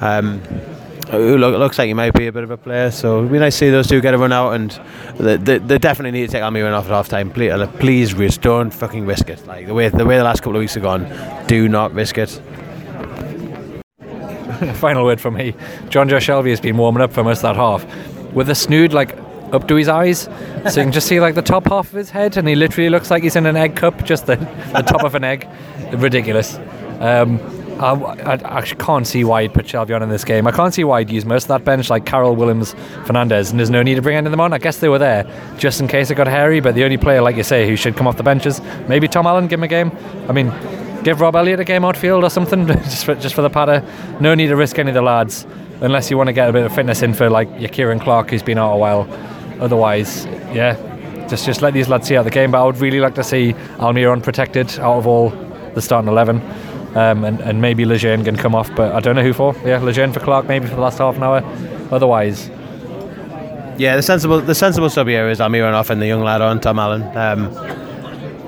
um, 0.02 0.42
who 1.12 1.38
look, 1.38 1.58
looks 1.58 1.78
like 1.78 1.88
he 1.88 1.94
might 1.94 2.14
be 2.14 2.28
a 2.28 2.32
bit 2.32 2.44
of 2.44 2.52
a 2.52 2.58
player. 2.58 2.92
So 2.92 3.20
it'd 3.20 3.32
be 3.32 3.40
nice 3.40 3.56
to 3.56 3.60
see 3.60 3.70
those 3.70 3.88
two 3.88 4.02
get 4.02 4.14
a 4.14 4.18
run 4.18 4.32
out, 4.32 4.54
and 4.54 4.72
they, 5.18 5.38
they, 5.38 5.58
they 5.58 5.78
definitely 5.78 6.20
need 6.20 6.28
to 6.28 6.32
take 6.32 6.44
Almiron 6.44 6.74
off 6.74 6.86
at 6.86 6.92
half 6.92 7.10
time. 7.10 7.32
Please, 7.32 7.52
please, 7.80 8.14
risk, 8.14 8.42
don't 8.42 8.72
fucking 8.72 9.06
risk 9.06 9.30
it. 9.30 9.46
Like 9.48 9.68
the 9.68 9.74
way 9.74 9.90
the 9.90 10.06
way 10.06 10.18
the 10.18 10.24
last 10.24 10.42
couple 10.42 10.56
of 10.56 10.60
weeks 10.60 10.76
have 10.76 10.84
gone, 10.84 11.08
do 11.48 11.68
not 11.68 11.94
risk 11.94 12.18
it. 12.18 12.30
Final 14.76 15.06
word 15.06 15.22
from 15.22 15.36
me. 15.36 15.54
Jonjo 15.88 16.18
Shelvey 16.18 16.50
has 16.50 16.60
been 16.60 16.78
warming 16.78 17.02
up 17.02 17.14
for 17.14 17.24
most 17.24 17.42
that 17.42 17.56
half 17.56 17.86
with 18.34 18.50
a 18.50 18.56
snood 18.56 18.94
like 18.94 19.18
up 19.52 19.68
to 19.68 19.76
his 19.76 19.88
eyes, 19.88 20.30
so 20.70 20.82
you 20.82 20.86
can 20.86 20.92
just 20.92 21.08
see 21.08 21.20
like 21.20 21.34
the 21.36 21.42
top 21.42 21.68
half 21.68 21.88
of 21.88 21.94
his 21.94 22.10
head, 22.10 22.38
and 22.38 22.48
he 22.48 22.56
literally 22.56 22.90
looks 22.90 23.10
like 23.10 23.24
he's 23.24 23.36
in 23.36 23.46
an 23.46 23.56
egg 23.56 23.76
cup, 23.76 24.04
just 24.06 24.28
the, 24.28 24.36
the 24.36 24.84
top 24.86 25.04
of 25.04 25.16
an 25.16 25.24
egg. 25.24 25.48
Ridiculous. 25.94 26.60
Um, 27.00 27.40
I, 27.80 27.94
I 27.94 28.58
actually 28.58 28.84
can't 28.84 29.08
see 29.08 29.24
why 29.24 29.44
he'd 29.44 29.54
put 29.54 29.66
Shelvey 29.66 29.96
on 29.96 30.04
in 30.04 30.10
this 30.10 30.26
game. 30.26 30.48
I 30.48 30.52
can't 30.52 30.74
see 30.74 30.84
why 30.84 31.00
he'd 31.00 31.10
use 31.10 31.24
most 31.26 31.44
of 31.44 31.48
that 31.50 31.64
bench 31.64 31.90
like 31.90 32.06
Carroll 32.06 32.36
Williams, 32.36 32.76
Fernandez, 33.06 33.52
and 33.52 33.60
there's 33.60 33.70
no 33.70 33.82
need 33.82 33.96
to 33.96 34.02
bring 34.02 34.18
any 34.18 34.28
of 34.28 34.32
them 34.32 34.42
on. 34.42 34.52
I 34.52 34.58
guess 34.58 34.80
they 34.80 34.90
were 34.90 35.00
there 35.00 35.26
just 35.58 35.80
in 35.80 35.88
case 35.88 36.12
it 36.12 36.16
got 36.16 36.28
hairy, 36.28 36.60
but 36.60 36.76
the 36.76 36.84
only 36.84 36.98
player, 36.98 37.22
like 37.22 37.38
you 37.38 37.44
say, 37.44 37.68
who 37.68 37.78
should 37.78 37.96
come 37.96 38.06
off 38.06 38.18
the 38.18 38.24
benches, 38.24 38.62
maybe 38.90 39.08
Tom 39.08 39.26
Allan, 39.26 39.48
give 39.48 39.60
him 39.60 39.64
a 39.64 39.68
game. 39.70 39.92
I 40.28 40.34
mean, 40.34 40.54
give 41.04 41.22
Rob 41.22 41.38
Elliot 41.38 41.62
a 41.62 41.64
game 41.64 41.86
outfield 41.86 42.24
or 42.26 42.30
something, 42.30 42.68
just 42.68 43.06
for, 43.06 43.16
just 43.16 43.34
for 43.34 43.42
the 43.42 43.50
patter. 43.50 43.82
No 44.20 44.36
need 44.36 44.48
to 44.48 44.58
risk 44.58 44.78
any 44.78 44.90
of 44.90 44.96
the 44.96 45.02
lads, 45.02 45.46
unless 45.80 46.12
you 46.12 46.18
want 46.18 46.28
to 46.28 46.34
get 46.34 46.50
a 46.50 46.54
bit 46.54 46.66
of 46.66 46.76
fitness 46.76 47.02
in 47.02 47.14
for 47.14 47.30
like 47.30 47.48
your 47.60 47.70
Ciaran 47.70 48.00
Clark, 48.00 48.30
who's 48.30 48.44
been 48.44 48.58
out 48.58 48.74
a 48.74 48.78
while. 48.78 49.08
Otherwise, 49.62 50.26
yeah, 50.54 50.76
just 51.30 51.46
just 51.46 51.62
let 51.62 51.74
these 51.74 51.88
lads 51.88 52.08
see 52.08 52.18
out 52.18 52.24
the 52.24 52.30
game. 52.30 52.52
But 52.52 52.62
I 52.62 52.66
would 52.66 52.78
really 52.78 53.00
like 53.00 53.16
to 53.16 53.24
see 53.24 53.54
Almiron 53.78 54.22
protected 54.22 54.80
out 54.80 54.98
of 54.98 55.08
all 55.08 55.30
the 55.76 55.82
starting 55.82 56.10
eleven. 56.10 56.42
Um, 56.96 57.24
and, 57.24 57.40
and 57.42 57.62
maybe 57.62 57.86
Lejeune 57.86 58.24
can 58.24 58.36
come 58.36 58.56
off, 58.56 58.74
but 58.76 58.94
I 58.96 59.00
don't 59.00 59.16
know 59.16 59.22
who 59.24 59.34
for. 59.34 59.56
Yeah, 59.64 59.78
Lejeune 59.80 60.12
for 60.12 60.20
Clark 60.22 60.48
maybe 60.48 60.68
for 60.68 60.76
the 60.76 60.82
last 60.82 60.98
half 60.98 61.16
an 61.16 61.24
hour. 61.24 61.44
Otherwise, 61.92 62.50
Yeah, 63.78 63.96
the 63.96 64.02
sensible 64.02 64.42
the 64.42 64.56
sensible 64.56 64.90
sub 64.90 65.08
here 65.08 65.30
is 65.30 65.40
off 65.40 65.90
and 65.90 66.02
the 66.02 66.08
young 66.08 66.24
lad 66.24 66.42
on 66.42 66.60
Tom 66.60 66.80
Allan. 66.80 67.04
Um, 67.16 67.50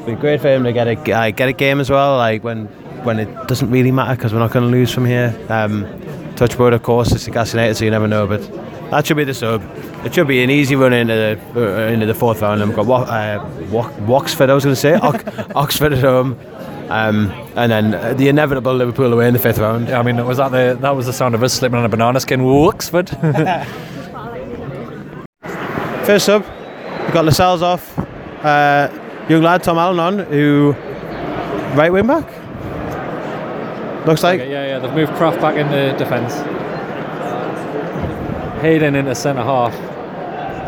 be 0.06 0.14
great 0.16 0.42
for 0.42 0.48
him 0.50 0.64
to 0.64 0.74
get 0.74 0.88
a 0.88 0.96
uh, 1.14 1.32
get 1.32 1.48
a 1.50 1.54
game 1.54 1.80
as 1.80 1.90
well. 1.90 2.18
Like 2.18 2.44
when 2.44 2.66
when 3.06 3.20
it 3.20 3.30
doesn't 3.48 3.70
really 3.72 3.92
matter 3.92 4.16
because 4.16 4.34
we're 4.34 4.40
not 4.40 4.52
going 4.52 4.66
to 4.66 4.72
lose 4.72 4.92
from 4.92 5.06
here. 5.06 5.34
Um, 5.50 5.86
touch 6.36 6.58
wood, 6.58 6.74
of 6.74 6.82
course, 6.84 7.12
it's 7.12 7.28
Newcastle 7.28 7.60
United, 7.60 7.76
so 7.76 7.86
you 7.86 7.92
never 7.92 8.08
know. 8.08 8.28
But 8.28 8.42
that 8.92 9.06
should 9.06 9.18
be 9.18 9.24
the 9.24 9.34
sub. 9.34 9.62
It 10.06 10.14
should 10.14 10.28
be 10.28 10.44
an 10.44 10.50
easy 10.50 10.76
run 10.76 10.92
into 10.94 11.14
the 11.14 11.40
uh, 11.56 11.88
into 11.94 12.06
the 12.08 12.16
fourth 12.16 12.42
round. 12.42 12.62
And 12.62 12.70
we've 12.70 12.76
got 12.76 12.88
Wa- 12.88 13.04
uh, 13.04 13.48
Wa- 13.72 14.16
Oxford. 14.18 14.50
I 14.50 14.54
was 14.54 14.64
going 14.66 14.76
to 14.76 14.82
say 14.82 14.96
Ox- 14.96 15.24
Oxford 15.56 15.94
at 15.94 16.00
home, 16.04 16.38
um, 16.92 17.32
and 17.56 17.72
then 17.72 17.94
uh, 17.94 18.14
the 18.14 18.28
inevitable 18.28 18.74
Liverpool 18.74 19.14
away 19.14 19.28
in 19.28 19.34
the 19.34 19.40
fifth 19.40 19.60
round. 19.60 19.90
I 19.90 20.02
mean, 20.02 20.18
was 20.26 20.38
that 20.38 20.50
the 20.52 20.78
that 20.82 20.92
was 20.92 21.06
the 21.06 21.14
sound 21.14 21.36
of 21.36 21.44
us 21.44 21.54
slipping 21.54 21.80
on 21.80 21.86
a 21.86 21.90
banana 21.90 22.20
skin? 22.20 22.42
Oxford. 22.42 23.10
First 26.06 26.26
sub, 26.26 26.44
we've 26.44 27.14
got 27.14 27.24
Lascelles 27.24 27.62
off. 27.62 27.98
Uh, 28.44 28.90
young 29.30 29.42
lad 29.42 29.64
Tom 29.64 29.78
Allan 29.78 30.00
on, 30.00 30.20
who 30.26 30.76
right 31.76 31.92
wing 31.94 32.08
back. 32.08 32.26
Looks 34.06 34.24
like 34.24 34.40
yeah, 34.42 34.66
yeah, 34.66 34.80
they've 34.80 34.94
moved 34.94 35.14
Krafth 35.14 35.40
back 35.40 35.56
in 35.56 35.70
the 35.70 35.96
defence. 35.98 36.34
Hayden 38.62 38.96
into 38.96 39.16
centre 39.16 39.44
half, 39.44 39.74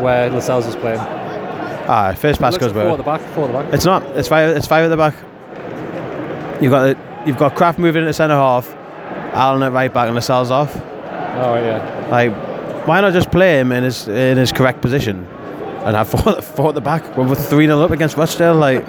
where 0.00 0.30
Lascelles 0.30 0.64
was 0.66 0.76
playing. 0.76 1.00
ah 1.00 2.14
first 2.16 2.40
pass 2.40 2.56
goes 2.56 2.72
Four 2.72 2.92
at 2.92 2.96
the 2.96 3.02
back, 3.02 3.20
four 3.34 3.44
at 3.44 3.52
the 3.52 3.58
back. 3.58 3.74
It's 3.74 3.84
not. 3.84 4.02
It's 4.16 4.28
five. 4.28 4.56
It's 4.56 4.66
five 4.66 4.84
at 4.84 4.88
the 4.88 4.96
back. 4.96 5.14
You've 6.60 6.70
got. 6.70 6.96
You've 7.26 7.38
got 7.38 7.54
Krafth 7.56 7.78
moving 7.78 8.02
into 8.02 8.12
centre 8.12 8.34
half, 8.34 8.70
Allan 9.34 9.62
at 9.62 9.72
right 9.72 9.92
back, 9.92 10.06
and 10.06 10.14
Lascelles 10.14 10.50
off. 10.50 10.76
Oh 10.76 11.54
yeah. 11.56 12.06
Like, 12.10 12.32
why 12.86 13.00
not 13.00 13.12
just 13.14 13.30
play 13.30 13.58
him 13.60 13.72
in 13.72 13.82
his 13.82 14.06
in 14.08 14.36
his 14.36 14.52
correct 14.52 14.82
position, 14.82 15.26
and 15.84 15.96
have 15.96 16.08
four, 16.22 16.42
four 16.42 16.68
at 16.68 16.74
the 16.74 16.80
back? 16.82 17.16
We're 17.16 17.34
three 17.34 17.66
0 17.66 17.80
up 17.80 17.90
against 17.92 18.16
Rochdale. 18.18 18.54
Like, 18.56 18.86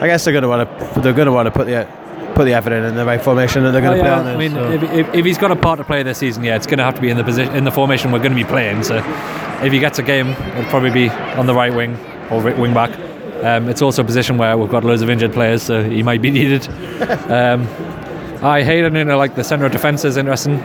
I 0.00 0.06
guess 0.06 0.24
they're 0.24 0.32
gonna 0.32 0.48
want 0.48 0.68
to. 0.94 1.00
They're 1.00 1.12
gonna 1.12 1.32
want 1.32 1.46
to 1.46 1.50
put 1.50 1.66
the 1.66 1.86
put 2.34 2.44
the 2.44 2.54
effort 2.54 2.72
in 2.72 2.84
in 2.84 2.94
the 2.94 3.04
right 3.04 3.20
formation 3.20 3.64
that 3.64 3.72
they're 3.72 3.82
Oh, 3.84 3.90
gonna 3.90 4.00
play 4.00 4.10
on. 4.10 4.24
This, 4.24 4.34
I 4.34 4.38
mean, 4.38 4.52
so. 4.52 4.70
if, 4.70 4.82
if, 5.08 5.14
if 5.14 5.24
he's 5.26 5.38
got 5.38 5.50
a 5.50 5.56
part 5.56 5.78
to 5.78 5.84
play 5.84 6.02
this 6.02 6.18
season, 6.18 6.44
yeah, 6.44 6.54
it's 6.56 6.66
going 6.66 6.78
to 6.78 6.84
have 6.84 6.94
to 6.94 7.00
be 7.00 7.08
in 7.10 7.16
the 7.16 7.24
position 7.24 7.54
in 7.54 7.64
the 7.64 7.70
formation 7.72 8.12
we're 8.12 8.18
going 8.20 8.30
to 8.30 8.36
be 8.36 8.44
playing. 8.44 8.82
So, 8.84 8.96
if 9.62 9.72
he 9.72 9.78
gets 9.80 9.98
a 9.98 10.02
game, 10.04 10.28
it'll 10.28 10.70
probably 10.70 10.90
be 10.90 11.10
on 11.10 11.46
the 11.46 11.54
right 11.54 11.74
wing 11.74 11.96
or 12.30 12.40
wing 12.42 12.72
back. 12.72 12.90
Um, 13.42 13.68
it's 13.68 13.82
also 13.82 14.02
a 14.02 14.04
position 14.04 14.36
where 14.36 14.56
we've 14.58 14.70
got 14.70 14.84
loads 14.84 15.02
of 15.02 15.10
injured 15.10 15.32
players, 15.32 15.62
so 15.62 15.82
he 15.82 16.02
might 16.02 16.20
be 16.20 16.30
needed. 16.40 16.68
um, 17.30 17.62
I 18.42 18.62
Hayden 18.62 18.96
in 18.96 19.08
like 19.08 19.34
the 19.34 19.44
centre 19.44 19.66
of 19.66 19.72
defence 19.72 20.04
is 20.04 20.16
interesting. 20.16 20.58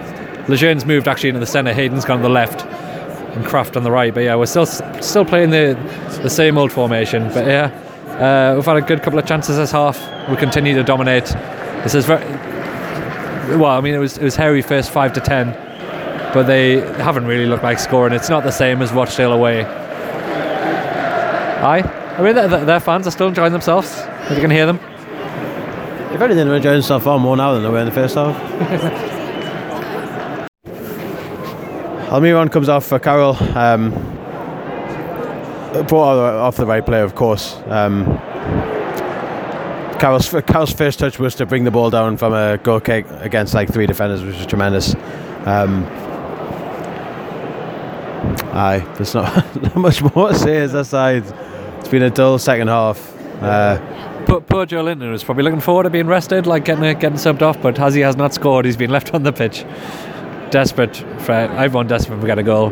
Lejeune's 0.48 0.86
moved 0.86 1.08
actually 1.08 1.30
into 1.30 1.40
the 1.40 1.46
centre. 1.48 1.74
Hayden's 1.74 2.06
gone 2.06 2.18
to 2.18 2.24
the 2.24 2.30
left, 2.30 2.66
and 3.36 3.46
Krafth 3.46 3.76
on 3.76 3.84
the 3.84 3.92
right. 3.92 4.14
But 4.14 4.22
yeah, 4.24 4.36
we're 4.36 4.46
still 4.46 4.66
still 4.66 5.26
playing 5.26 5.50
the 5.52 5.78
the 6.22 6.30
same 6.30 6.58
old 6.58 6.72
formation. 6.72 7.30
But 7.30 7.48
yeah, 7.48 7.72
uh, 8.20 8.56
we've 8.56 8.66
had 8.66 8.78
a 8.78 8.82
good 8.82 9.02
couple 9.02 9.18
of 9.20 9.26
chances 9.26 9.58
this 9.58 9.72
half. 9.72 10.00
We 10.30 10.36
continue 10.36 10.76
to 10.76 10.84
dominate. 10.84 11.26
This 11.84 11.96
is 11.96 12.06
very 12.06 12.24
well. 13.58 13.78
I 13.78 13.82
mean, 13.82 13.94
it 13.94 14.00
was 14.00 14.18
it 14.18 14.24
was 14.24 14.36
hairy 14.36 14.62
first 14.62 14.92
five 14.92 15.14
to 15.14 15.22
ten, 15.22 15.54
but 16.34 16.44
they 16.44 16.82
haven't 17.02 17.26
really 17.26 17.46
looked 17.46 17.64
like 17.64 17.80
scoring. 17.80 18.14
It's 18.14 18.30
not 18.30 18.44
the 18.44 18.52
same 18.52 18.82
as 18.82 18.92
Rochdale 18.92 19.32
away. 19.34 19.66
Aye, 21.66 21.82
I 22.16 22.22
mean 22.22 22.36
their, 22.36 22.48
their 22.48 22.80
fans 22.80 23.08
are 23.08 23.12
still 23.12 23.28
enjoying 23.28 23.54
themselves. 23.54 23.92
If 24.30 24.36
you 24.36 24.42
can 24.42 24.52
hear 24.52 24.66
them. 24.66 24.80
If 26.14 26.22
anything, 26.22 26.46
they're 26.46 26.58
enjoying 26.58 26.76
themselves 26.76 27.04
far 27.06 27.18
more 27.20 27.36
now 27.36 27.54
than 27.54 27.64
they 27.64 27.70
were 27.70 27.80
in 27.80 27.86
the 27.86 27.92
first 27.92 28.14
half. 28.16 28.36
Almiron 32.12 32.52
comes 32.52 32.70
off 32.70 32.86
for 32.86 33.00
Carroll. 33.00 33.36
Um, 33.58 33.90
brought 35.88 36.20
off 36.20 36.56
the 36.58 36.68
right 36.68 36.86
player, 36.86 37.04
of 37.04 37.16
course. 37.16 37.56
Um, 37.66 38.06
Carroll's, 40.00 40.30
Carroll's 40.30 40.74
first 40.74 41.00
touch 41.00 41.18
was 41.18 41.34
to 41.36 41.48
bring 41.48 41.64
the 41.64 41.72
ball 41.72 41.90
down 41.90 42.18
from 42.18 42.34
a 42.34 42.60
goal 42.60 42.80
kick 42.80 43.08
against 43.22 43.56
like 43.56 43.74
three 43.74 43.88
defenders, 43.88 44.24
which 44.24 44.38
was 44.38 44.46
tremendous. 44.46 44.94
Um, 45.46 45.86
aye, 48.54 48.88
there's 48.98 49.16
not, 49.16 49.56
not 49.64 49.76
much 49.76 50.04
more 50.14 50.30
to 50.30 50.36
say 50.36 50.58
as 50.58 50.74
that 50.74 50.86
side. 50.86 51.24
It's 51.84 51.90
been 51.90 52.04
a 52.04 52.10
dull 52.10 52.40
second 52.40 52.70
half. 52.70 53.12
Uh, 53.42 53.78
Poor, 54.26 54.40
poor 54.40 54.66
Joelinton 54.66 55.12
was 55.12 55.22
probably 55.22 55.44
looking 55.44 55.60
forward 55.60 55.84
to 55.84 55.90
being 55.90 56.08
rested, 56.08 56.48
like 56.48 56.64
getting 56.64 56.84
getting 56.98 57.18
subbed 57.18 57.42
off, 57.42 57.62
but 57.62 57.78
as 57.78 57.94
he 57.94 58.00
has 58.02 58.16
not 58.16 58.34
scored, 58.34 58.64
he's 58.64 58.78
been 58.78 58.90
left 58.90 59.14
on 59.14 59.24
the 59.24 59.34
pitch. 59.34 59.66
Desperate 60.50 60.96
for 61.20 61.34
everyone, 61.34 61.88
desperate 61.88 62.22
to 62.22 62.26
get 62.26 62.40
a 62.40 62.44
goal. 62.44 62.70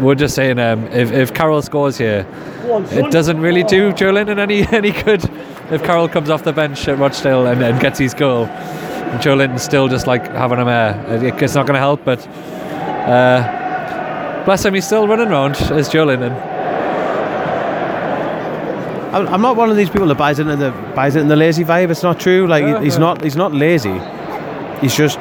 We're 0.00 0.14
just 0.14 0.36
saying, 0.36 0.60
um, 0.60 0.86
if 0.88 1.10
if 1.10 1.34
Carroll 1.34 1.62
scores 1.62 1.98
here, 1.98 2.24
it 2.92 3.10
doesn't 3.10 3.40
really 3.40 3.64
do 3.64 3.92
Joelinton 3.92 4.38
any 4.38 4.64
any 4.72 4.92
good. 4.92 5.24
If 5.72 5.82
Carroll 5.82 6.08
comes 6.08 6.30
off 6.30 6.44
the 6.44 6.52
bench 6.52 6.86
at 6.86 6.96
Rochdale 6.98 7.46
and, 7.46 7.60
and 7.60 7.80
gets 7.80 7.98
his 7.98 8.14
goal, 8.14 8.44
and 8.44 9.20
Joelinton's 9.20 9.64
still 9.64 9.88
just 9.88 10.06
like 10.06 10.24
having 10.28 10.60
a 10.60 10.64
mare. 10.64 10.94
It- 11.08 11.42
It's 11.42 11.54
not 11.56 11.66
going 11.66 11.74
to 11.74 11.80
help, 11.80 12.04
but 12.04 12.24
uh, 13.08 14.44
bless 14.44 14.64
him, 14.64 14.74
he's 14.74 14.86
still 14.86 15.08
running 15.08 15.28
around 15.28 15.56
as 15.72 15.88
Joelinton. 15.88 16.53
I'm 19.14 19.28
I'm 19.28 19.40
not 19.42 19.56
one 19.56 19.70
of 19.70 19.76
these 19.76 19.90
people 19.90 20.06
that 20.08 20.16
buys 20.18 20.38
into 20.38 20.56
the 20.56 20.70
buys 20.94 21.16
into 21.16 21.28
the 21.28 21.36
lazy 21.36 21.64
vibe. 21.64 21.90
It's 21.90 22.02
not 22.02 22.18
true. 22.20 22.46
Like 22.46 22.62
Yeah, 22.64 22.80
he's 22.82 22.94
yeah. 22.94 23.00
not 23.00 23.22
he's 23.22 23.36
not 23.36 23.52
lazy. 23.52 23.98
He's 24.80 24.94
just 24.96 25.18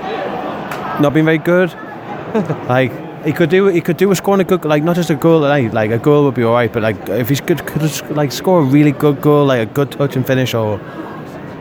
not 0.99 1.13
been 1.13 1.25
very 1.25 1.37
good. 1.37 1.69
like 2.67 2.91
he 3.23 3.31
could 3.31 3.49
do 3.49 3.67
he 3.67 3.81
could 3.81 3.97
do 3.97 4.11
a 4.11 4.15
scoring 4.15 4.41
a 4.41 4.43
good 4.43 4.65
like 4.65 4.83
not 4.83 4.95
just 4.95 5.09
a 5.09 5.15
goal 5.15 5.39
like 5.41 5.71
like 5.73 5.91
a 5.91 5.97
goal 5.99 6.23
would 6.25 6.33
be 6.35 6.43
all 6.43 6.53
right, 6.53 6.71
but 6.73 6.81
like 6.83 6.97
if 7.09 7.29
he's 7.29 7.41
good 7.41 7.65
could 7.65 7.81
like 8.11 8.31
score 8.31 8.61
a 8.61 8.63
really 8.63 8.91
good 8.91 9.21
goal 9.21 9.45
like 9.45 9.61
a 9.69 9.71
good 9.71 9.91
touch 9.91 10.15
and 10.15 10.25
finish 10.25 10.53
or 10.53 10.79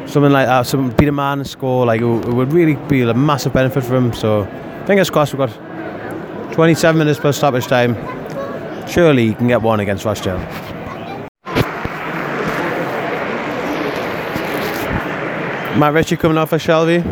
something 0.07 0.33
like 0.33 0.47
that. 0.47 0.67
Something 0.67 0.97
beat 0.97 1.09
a 1.09 1.13
man 1.13 1.39
and 1.41 1.47
score 1.49 1.85
like 1.87 2.01
it, 2.01 2.05
would- 2.07 2.25
it 2.25 2.33
would 2.35 2.53
really 2.53 2.77
be 2.89 3.03
a 3.03 3.15
massive 3.15 3.53
benefit 3.53 3.85
for 3.85 3.95
him. 3.97 4.13
So 4.13 4.47
fingers 4.87 5.11
crossed. 5.11 5.35
We've 5.35 5.47
got 5.47 6.53
27 6.55 6.99
minutes 6.99 7.19
plus 7.21 7.37
stoppage 7.37 7.67
time. 7.67 7.95
Surely 8.89 9.29
he 9.29 9.35
can 9.35 9.49
get 9.49 9.63
one 9.63 9.81
against 9.81 10.05
Rochdale. 10.05 10.41
Matt 15.79 15.95
Ritchie 15.95 16.17
coming 16.17 16.39
off 16.39 16.51
for 16.51 16.59
Shelvey. 16.59 17.03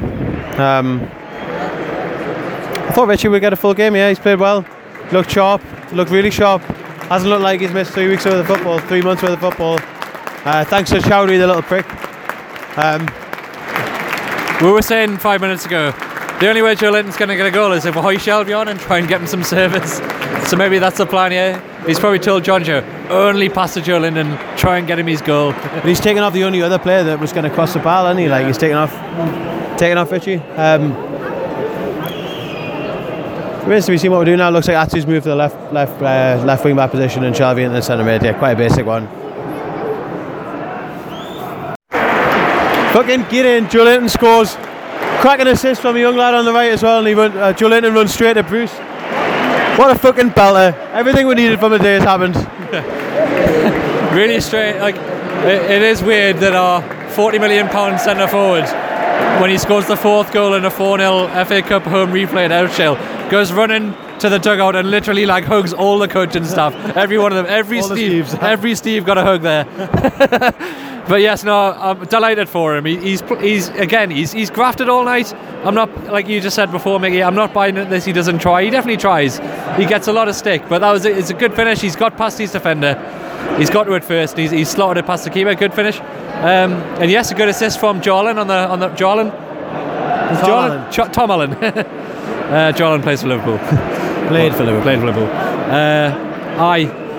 Um, 0.59 1.01
I 1.03 2.93
thought 2.93 3.09
Ritchie 3.09 3.29
would 3.29 3.41
get 3.41 3.53
a 3.53 3.57
full 3.57 3.75
game. 3.75 3.95
Yeah, 3.97 4.09
he's 4.09 4.19
played 4.19 4.39
well. 4.39 4.65
Looked 5.13 5.31
sharp. 5.31 5.63
Looked 5.93 6.11
really 6.11 6.31
sharp. 6.31 6.63
Hasn't 7.09 7.29
looked 7.31 7.43
like 7.43 7.61
he's 7.61 7.73
missed 7.73 7.93
three 7.93 8.09
weeks 8.09 8.25
worth 8.25 8.35
of 8.35 8.47
football, 8.47 8.79
three 8.81 9.03
months 9.03 9.23
worth 9.23 9.33
of 9.33 9.41
football. 9.41 9.79
Uh, 10.45 10.65
thanks 10.65 10.91
to 10.91 10.99
Chowdhury, 10.99 11.39
the 11.39 11.47
little 11.47 11.63
prick. 11.63 11.87
Um, 12.79 13.09
We 14.65 14.71
were 14.71 14.83
saying 14.83 15.17
five 15.19 15.41
minutes 15.41 15.65
ago, 15.65 15.91
the 16.41 16.49
only 16.49 16.63
way 16.63 16.75
Joelinton's 16.75 17.17
going 17.17 17.31
to 17.31 17.37
get 17.37 17.47
a 17.47 17.51
goal 17.51 17.73
is 17.73 17.87
if 17.87 17.95
we 17.95 18.03
hoist 18.03 18.27
Shelvey 18.27 18.57
on 18.59 18.69
and 18.69 18.79
try 18.79 18.99
and 18.99 19.09
get 19.09 19.21
him 19.21 19.27
some 19.27 19.43
service. 19.43 19.97
So 20.49 20.57
maybe 20.57 20.79
that's 20.79 20.99
the 20.99 21.07
plan, 21.07 21.33
yeah. 21.33 21.61
He's 21.87 21.99
probably 21.99 22.19
told 22.19 22.45
Jonjo, 22.45 22.85
only 23.11 23.49
pass 23.49 23.75
to 23.75 23.81
Joelinton, 23.81 24.39
try 24.57 24.79
and 24.79 24.87
get 24.87 24.99
him 24.99 25.07
his 25.07 25.23
goal. 25.23 25.53
But 25.53 25.85
he's 25.87 25.99
taken 25.99 26.23
off 26.23 26.33
the 26.33 26.45
only 26.45 26.63
other 26.63 26.79
player 26.79 27.03
that 27.05 27.19
was 27.19 27.33
going 27.33 27.45
to 27.45 27.51
cross 27.51 27.73
the 27.73 27.81
ball, 27.81 28.07
isn't 28.07 28.19
he? 28.19 28.29
Like 28.29 28.47
he's 28.47 28.59
taken 28.59 28.77
off, 28.77 28.93
taken 29.79 29.99
off 29.99 30.13
Ritchie. 30.13 30.37
Um, 30.37 30.93
remains 33.63 33.87
to 33.87 33.93
be 33.93 33.99
seen 33.99 34.11
what 34.11 34.19
we're 34.19 34.27
doing 34.27 34.39
now. 34.39 34.51
Looks 34.51 34.69
like 34.69 34.77
Atsu's 34.77 35.07
moved 35.07 35.25
to 35.25 35.31
the 35.31 35.37
left, 35.37 35.73
left, 35.73 36.01
uh, 36.03 36.43
left 36.45 36.65
wing 36.65 36.77
back 36.77 36.91
position, 36.91 37.25
and 37.25 37.35
Shelvey 37.35 37.65
into 37.65 37.75
the 37.75 37.83
centre 37.83 38.05
mid. 38.05 38.23
Yeah, 38.23 38.39
quite 38.39 38.53
a 38.53 38.57
basic 38.57 38.85
one. 38.85 39.09
Fucking 42.93 43.23
get 43.31 43.47
in. 43.47 43.67
Joelinton 43.67 44.11
scores. 44.11 44.57
Cracking 45.21 45.47
assist 45.49 45.81
from 45.81 45.97
a 45.97 45.99
young 45.99 46.17
lad 46.17 46.35
on 46.35 46.45
the 46.45 46.53
right 46.53 46.71
as 46.71 46.83
well, 46.83 46.99
and 46.99 47.09
he 47.09 47.15
run, 47.15 47.37
uh, 47.37 47.53
Joelinton 47.53 47.95
runs 47.95 48.13
straight 48.13 48.35
to 48.35 48.43
Bruce. 48.43 48.75
What 49.77 49.91
a 49.91 49.99
fucking 49.99 50.31
belter! 50.31 50.75
Everything 50.93 51.27
we 51.27 51.35
needed 51.35 51.59
from 51.59 51.73
the 51.73 51.79
day 51.79 51.95
has 51.95 52.03
happened. 52.03 52.37
really 54.15 54.41
straight. 54.41 54.79
Like 54.79 54.97
it, 54.97 55.71
it 55.71 55.83
is 55.83 56.03
weird 56.03 56.37
that 56.39 56.55
our 56.55 56.83
40 57.11 57.39
million 57.39 57.69
pound 57.69 57.99
centre 58.01 58.29
forward, 58.29 58.65
when 59.41 59.49
he 59.51 59.57
scores 59.59 59.87
the 59.87 59.97
fourth 59.97 60.33
goal 60.33 60.55
in 60.55 60.65
a 60.65 60.71
4-0 60.71 61.47
FA 61.47 61.63
Cup 61.63 61.85
home 61.85 62.11
replay 62.11 62.45
at 62.45 62.53
Elshell, 62.53 62.97
goes 63.31 63.53
running 63.53 63.95
to 64.19 64.29
the 64.29 64.39
dugout 64.39 64.77
and 64.77 64.91
literally 64.91 65.25
like 65.25 65.45
hugs 65.45 65.73
all 65.73 65.99
the 65.99 66.09
coaching 66.09 66.45
staff. 66.45 66.75
Every 66.95 67.17
one 67.17 67.33
of 67.33 67.37
them, 67.37 67.47
every 67.49 67.81
All 67.81 67.89
the 67.89 67.97
Steve, 67.97 68.27
Steves. 68.27 68.43
every 68.43 68.75
Steve 68.75 69.07
got 69.07 69.17
a 69.17 69.23
hug 69.23 69.41
there. 69.41 69.65
but 71.11 71.21
yes, 71.23 71.43
no, 71.43 71.73
I'm 71.73 72.05
delighted 72.07 72.49
for 72.49 72.77
him. 72.77 72.85
He, 72.85 72.97
he's 72.97 73.21
he's 73.41 73.69
again 73.71 74.13
he's 74.13 74.31
he's 74.31 74.49
grafted 74.49 74.89
all 74.89 75.05
night. 75.05 75.35
I'm 75.65 75.75
not 75.75 76.05
like 76.05 76.29
you 76.29 76.41
just 76.41 76.55
said 76.55 76.71
before, 76.71 77.01
Mickey. 77.01 77.21
I'm 77.21 77.35
not 77.35 77.53
buying 77.53 77.75
this. 77.75 78.05
He 78.05 78.13
doesn't 78.13 78.39
try. 78.39 78.63
He 78.63 78.71
definitely 78.71 78.97
tries. 78.97 79.39
He 79.77 79.87
gets 79.87 80.07
a 80.07 80.13
lot 80.13 80.29
of 80.29 80.37
stick, 80.37 80.63
but 80.69 80.79
that 80.79 80.93
was 80.93 81.05
it. 81.05 81.19
It's 81.19 81.31
a 81.31 81.35
good 81.35 81.53
finish. 81.55 81.81
He's 81.81 81.97
got 81.97 82.17
past 82.17 82.39
his 82.39 82.53
defender. 82.53 82.95
He's 83.59 83.71
got 83.71 83.85
to 83.85 83.95
it 83.95 84.05
first. 84.05 84.37
He's, 84.39 84.53
he's 84.53 84.69
slotted 84.69 85.03
it 85.03 85.07
past 85.07 85.25
the 85.25 85.31
keeper. 85.31 85.53
Good 85.57 85.75
finish. 85.75 85.99
Um, 85.99 86.75
and 87.03 87.11
yes, 87.11 87.33
a 87.33 87.35
good 87.35 87.49
assist 87.49 87.81
from 87.81 88.01
Jarlin 88.01 88.39
on 88.39 88.47
the 88.47 88.55
on 88.55 88.79
the 88.79 88.89
Jarlin. 88.91 89.31
Tom 89.31 90.45
Jarlin- 90.45 90.71
Allen. 90.71 90.93
Ch- 90.93 91.13
Tom 91.13 91.31
Allan. 91.33 91.53
uh, 91.55 92.73
Jarlin 92.77 93.03
plays 93.03 93.23
for 93.23 93.29
Liverpool. 93.29 93.59
Played 94.29 94.55
for 94.57 94.63
Liverpool. 94.65 94.83
Played 94.83 95.01
for 95.01 95.07
Liverpool. 95.07 95.29
Uh, 95.29 96.57
I. 96.57 97.10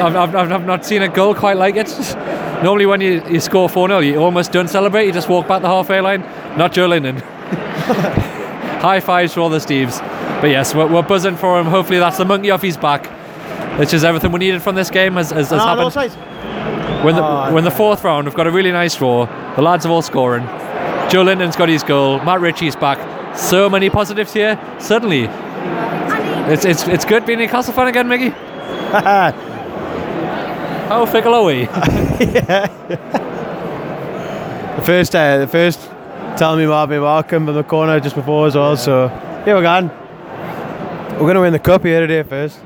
I've, 0.00 0.16
I've, 0.16 0.34
I've- 0.52 0.64
not 0.66 0.84
seen 0.84 1.02
a 1.02 1.08
goal 1.08 1.34
quite 1.34 1.56
like 1.56 1.76
it. 1.76 1.88
Normally, 2.62 2.86
when 2.86 3.00
you, 3.00 3.22
you 3.28 3.40
score 3.40 3.68
4 3.68 3.88
0, 3.88 3.98
you 4.00 4.16
almost 4.18 4.52
don't 4.52 4.68
celebrate, 4.68 5.06
you 5.06 5.12
just 5.12 5.28
walk 5.28 5.48
back 5.48 5.62
the 5.62 5.68
halfway 5.68 6.00
line. 6.00 6.20
Not 6.56 6.72
Joelinton. 6.72 7.20
High 8.80 9.00
fives 9.00 9.34
for 9.34 9.40
all 9.40 9.48
the 9.50 9.58
Steves. 9.58 9.98
But 10.40 10.50
yes, 10.50 10.74
we're, 10.74 10.86
we're 10.86 11.02
buzzing 11.02 11.36
for 11.36 11.58
him. 11.60 11.66
Hopefully, 11.66 11.98
that's 11.98 12.18
the 12.18 12.24
monkey 12.24 12.50
off 12.50 12.62
his 12.62 12.76
back, 12.76 13.06
which 13.78 13.92
is 13.94 14.02
everything 14.04 14.32
we 14.32 14.38
needed 14.40 14.62
from 14.62 14.74
this 14.74 14.90
game, 14.90 15.14
has, 15.14 15.30
has, 15.30 15.50
has 15.50 15.60
Ah, 15.60 15.74
no, 15.74 15.80
happened. 15.82 15.86
offside. 15.86 17.04
We're 17.04 17.10
in, 17.10 17.16
the, 17.16 17.22
Oh, 17.24 17.52
we're 17.52 17.58
in 17.58 17.64
the 17.64 17.70
fourth 17.70 18.04
round. 18.04 18.26
We've 18.26 18.34
got 18.34 18.46
a 18.46 18.50
really 18.50 18.72
nice 18.72 18.94
draw. 18.96 19.26
The 19.56 19.62
lads 19.62 19.84
are 19.86 19.90
all 19.90 20.02
scoring. 20.02 20.44
Joelinton's 21.10 21.56
got 21.56 21.68
his 21.68 21.82
goal. 21.82 22.18
Matt 22.24 22.40
Ritchie's 22.40 22.76
back. 22.76 23.36
So 23.36 23.68
many 23.68 23.90
positives 23.90 24.32
here. 24.32 24.58
Suddenly, 24.78 25.24
it's 26.52 26.64
it's 26.64 26.86
it's 26.86 27.04
good 27.04 27.24
being 27.26 27.40
a 27.40 27.42
Newcastle 27.42 27.72
fan 27.72 27.88
again, 27.88 28.08
Mickey. 28.08 28.30
How 30.92 31.06
fickle 31.06 31.32
are 31.32 31.44
we? 31.44 31.62
yeah. 31.62 32.66
The 34.76 34.82
first, 34.84 35.16
uh, 35.16 35.38
the 35.38 35.46
first, 35.46 35.80
tell 36.36 36.54
me 36.54 36.64
Marby 36.64 37.00
Markham 37.00 37.46
from 37.46 37.54
the 37.54 37.62
corner 37.62 37.98
just 37.98 38.14
before 38.14 38.46
as 38.46 38.56
well. 38.56 38.76
So 38.76 39.08
here 39.46 39.56
we 39.56 39.62
go. 39.62 39.90
We're 41.12 41.18
going 41.20 41.36
to 41.36 41.40
win 41.40 41.54
the 41.54 41.58
cup 41.58 41.82
here 41.82 42.00
today 42.00 42.22
first. 42.24 42.60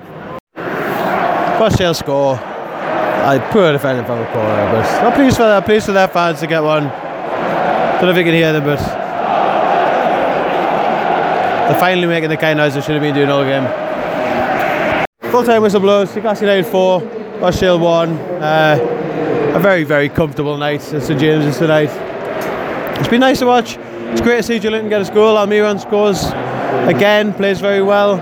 First 0.57 1.79
sale 1.79 1.95
score. 1.95 2.35
I 2.35 3.39
poor 3.53 3.71
defending 3.71 4.05
from 4.05 4.19
the 4.19 4.27
corner, 4.27 4.73
but 4.73 4.85
I'm 5.05 5.13
pleased 5.13 5.37
for 5.37 5.45
that. 5.45 5.65
Pleased 5.65 5.87
for 5.87 5.93
their 5.93 6.09
fans 6.09 6.41
to 6.41 6.49
get 6.49 6.65
one. 6.65 6.83
Don't 6.89 8.03
know 8.03 8.11
if 8.11 8.17
you 8.17 8.25
can 8.25 8.35
hear 8.35 8.53
them, 8.53 8.65
but 8.65 8.81
they're 11.69 11.79
finally 11.79 12.09
making 12.09 12.31
the 12.31 12.37
kind 12.37 12.59
of 12.59 12.65
noise 12.65 12.75
they 12.75 12.81
should 12.81 13.01
have 13.01 13.03
been 13.03 13.15
doing 13.15 13.31
all 13.31 13.45
game. 13.45 13.69
Full 15.31 15.45
time 15.45 15.63
whistle 15.63 15.79
blows. 15.79 16.13
Newcastle 16.17 16.49
United 16.49 16.69
four, 16.69 17.03
Rochdale 17.41 17.79
one. 17.79 18.11
Uh, 18.41 19.53
a 19.55 19.61
very, 19.61 19.85
very 19.85 20.09
comfortable 20.09 20.57
night 20.57 20.81
at 20.93 21.03
St 21.03 21.19
James's 21.19 21.59
tonight. 21.59 21.91
It's 22.99 23.09
been 23.09 23.21
nice 23.21 23.39
to 23.41 23.47
watch. 23.47 23.77
It's 23.79 24.21
great 24.21 24.37
to 24.37 24.43
see 24.43 24.59
Linton 24.59 24.89
get 24.89 25.09
a 25.09 25.13
goal. 25.13 25.37
Almiron 25.37 25.81
scores 25.81 26.25
again, 26.89 27.35
plays 27.35 27.61
very 27.61 27.83
well. 27.83 28.19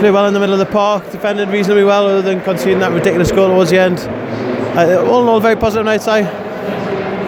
Played 0.00 0.12
well 0.12 0.26
in 0.26 0.34
the 0.34 0.40
middle 0.40 0.54
of 0.54 0.58
the 0.58 0.72
park, 0.72 1.10
defended 1.10 1.48
reasonably 1.48 1.84
well, 1.84 2.06
other 2.06 2.22
than 2.22 2.40
conceding 2.42 2.78
that 2.78 2.92
ridiculous 2.92 3.32
goal 3.32 3.48
towards 3.48 3.70
the 3.70 3.78
end. 3.78 3.98
Uh, 4.76 5.04
all 5.10 5.22
in 5.22 5.28
all, 5.28 5.40
very 5.40 5.56
positive 5.56 5.84
night, 5.84 6.00
Si. 6.00 6.20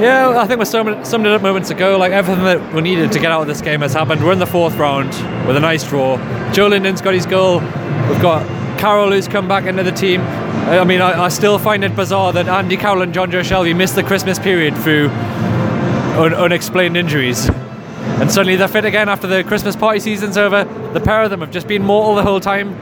Yeah, 0.03 0.35
I 0.39 0.47
think 0.47 0.61
we 0.61 0.65
summed 0.65 0.89
it 0.89 1.27
up 1.27 1.43
moments 1.43 1.71
ago. 1.71 1.99
Like 1.99 2.13
everything 2.13 2.45
that 2.45 2.73
we 2.73 2.81
needed 2.81 3.13
to 3.13 3.19
get 3.19 3.33
out 3.33 3.43
of 3.43 3.49
this 3.49 3.61
game 3.61 3.81
has 3.81 3.93
happened. 3.93 4.25
We're 4.25 4.33
in 4.33 4.39
the 4.39 4.47
fourth 4.47 4.77
round 4.77 5.09
with 5.47 5.57
a 5.57 5.61
nice 5.61 5.87
draw. 5.87 6.17
Joelinton's 6.53 7.03
got 7.03 7.13
his 7.13 7.27
goal. 7.27 7.61
We've 7.61 8.23
got 8.23 8.60
Carroll 8.81 9.11
who's 9.11 9.29
come 9.29 9.47
back 9.47 9.66
into 9.66 9.83
the 9.83 9.93
team. 9.93 10.23
I 10.23 10.85
mean, 10.85 11.01
I, 11.03 11.25
I 11.25 11.29
still 11.29 11.59
find 11.59 11.85
it 11.85 11.95
bizarre 11.95 12.33
that 12.33 12.49
Andy 12.49 12.77
Carroll 12.77 13.03
and 13.03 13.12
Jonjo 13.12 13.43
Shelvey 13.43 13.77
missed 13.77 13.95
the 13.95 14.03
Christmas 14.03 14.38
period 14.38 14.77
through 14.79 15.09
un- 15.09 16.35
unexplained 16.35 16.97
injuries. 16.97 17.49
And 17.49 18.31
suddenly 18.31 18.57
they're 18.57 18.69
fit 18.69 18.87
again 18.87 19.09
after 19.09 19.27
the 19.27 19.45
Christmas 19.45 19.77
party 19.77 20.01
season's 20.01 20.38
over. 20.38 20.64
The 20.95 21.01
pair 21.01 21.23
of 21.23 21.31
them 21.31 21.40
have 21.40 21.51
just 21.51 21.69
been 21.69 21.83
mortal 21.83 22.14
the 22.14 22.23
whole 22.23 22.40
time. 22.40 22.75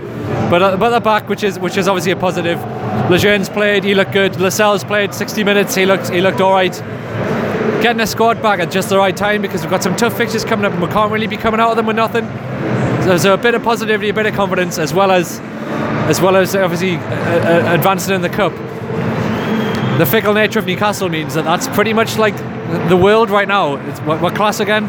But 0.51 0.63
uh, 0.63 0.77
but 0.77 0.91
they're 0.91 1.01
back, 1.01 1.29
which 1.29 1.43
is 1.43 1.59
which 1.59 1.77
is 1.77 1.89
obviously 1.89 2.13
a 2.13 2.17
positive. 2.17 2.59
Lejeune's 3.11 3.49
played, 3.49 3.83
he 3.83 3.95
looked 3.95 4.13
good. 4.13 4.39
Lascelles 4.41 4.85
played 4.85 5.13
60 5.13 5.43
minutes, 5.43 5.75
he 5.75 5.85
looked 5.85 6.11
he 6.11 6.21
looked 6.21 6.41
all 6.41 6.53
right 6.53 6.75
getting 7.83 8.01
a 8.01 8.07
squad 8.07 8.43
back 8.43 8.59
at 8.59 8.73
just 8.73 8.89
the 8.89 8.99
right 8.99 9.17
time 9.17 9.41
because 9.41 9.63
we've 9.63 9.71
got 9.71 9.85
some 9.85 9.95
tough 9.95 10.17
fixtures 10.17 10.45
coming 10.45 10.65
up 10.65 10.73
and 10.73 10.83
we 10.83 10.89
can't 10.89 11.13
really 11.13 11.29
be 11.29 11.37
coming 11.37 11.61
out 11.61 11.71
of 11.71 11.77
them 11.77 11.87
with 11.87 11.95
nothing. 11.95 12.27
So 13.03 13.11
there's 13.11 13.25
a 13.25 13.37
bit 13.37 13.55
of 13.55 13.63
positivity, 13.63 14.09
a 14.09 14.15
bit 14.15 14.27
of 14.27 14.35
confidence, 14.35 14.79
as 14.79 14.93
well 14.93 15.13
as 15.13 15.39
as 16.09 16.21
well 16.21 16.37
as 16.37 16.57
obviously 16.57 16.97
uh, 16.97 17.01
uh, 17.01 17.75
advancing 17.75 18.15
in 18.15 18.23
the 18.23 18.29
cup. 18.29 18.53
The 19.99 20.07
fickle 20.07 20.33
nature 20.33 20.59
of 20.59 20.67
Newcastle 20.67 21.09
means 21.09 21.35
that 21.35 21.45
that's 21.45 21.69
pretty 21.69 21.93
much 21.93 22.17
like 22.17 22.37
the 22.89 22.97
world 22.97 23.31
right 23.31 23.49
now. 23.49 23.77
It's, 23.77 24.01
we're, 24.01 24.21
we're 24.23 24.31
class 24.31 24.61
again. 24.61 24.87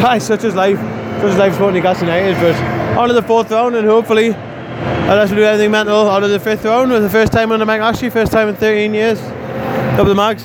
Hi, 0.00 0.18
such 0.18 0.44
is 0.44 0.54
life. 0.54 0.78
Such 1.20 1.30
is 1.30 1.38
life 1.38 1.56
for 1.56 1.72
Newcastle 1.72 2.06
United. 2.06 2.34
But 2.34 2.98
on 2.98 3.08
to 3.08 3.14
the 3.14 3.22
fourth 3.22 3.50
round, 3.50 3.76
and 3.76 3.86
hopefully, 3.86 4.26
unless 4.26 5.30
we 5.30 5.36
do 5.36 5.44
anything 5.44 5.70
mental, 5.70 6.08
on 6.08 6.20
to 6.20 6.28
the 6.28 6.40
fifth 6.40 6.64
round. 6.64 6.90
For 6.90 7.00
the 7.00 7.08
first 7.08 7.32
time 7.32 7.50
under 7.50 7.64
Mike 7.64 7.80
Ashley, 7.80 8.10
first 8.10 8.30
time 8.30 8.48
in 8.48 8.56
13 8.56 8.92
years. 8.92 9.20
Up 9.20 10.06
the 10.06 10.14
mags. 10.14 10.44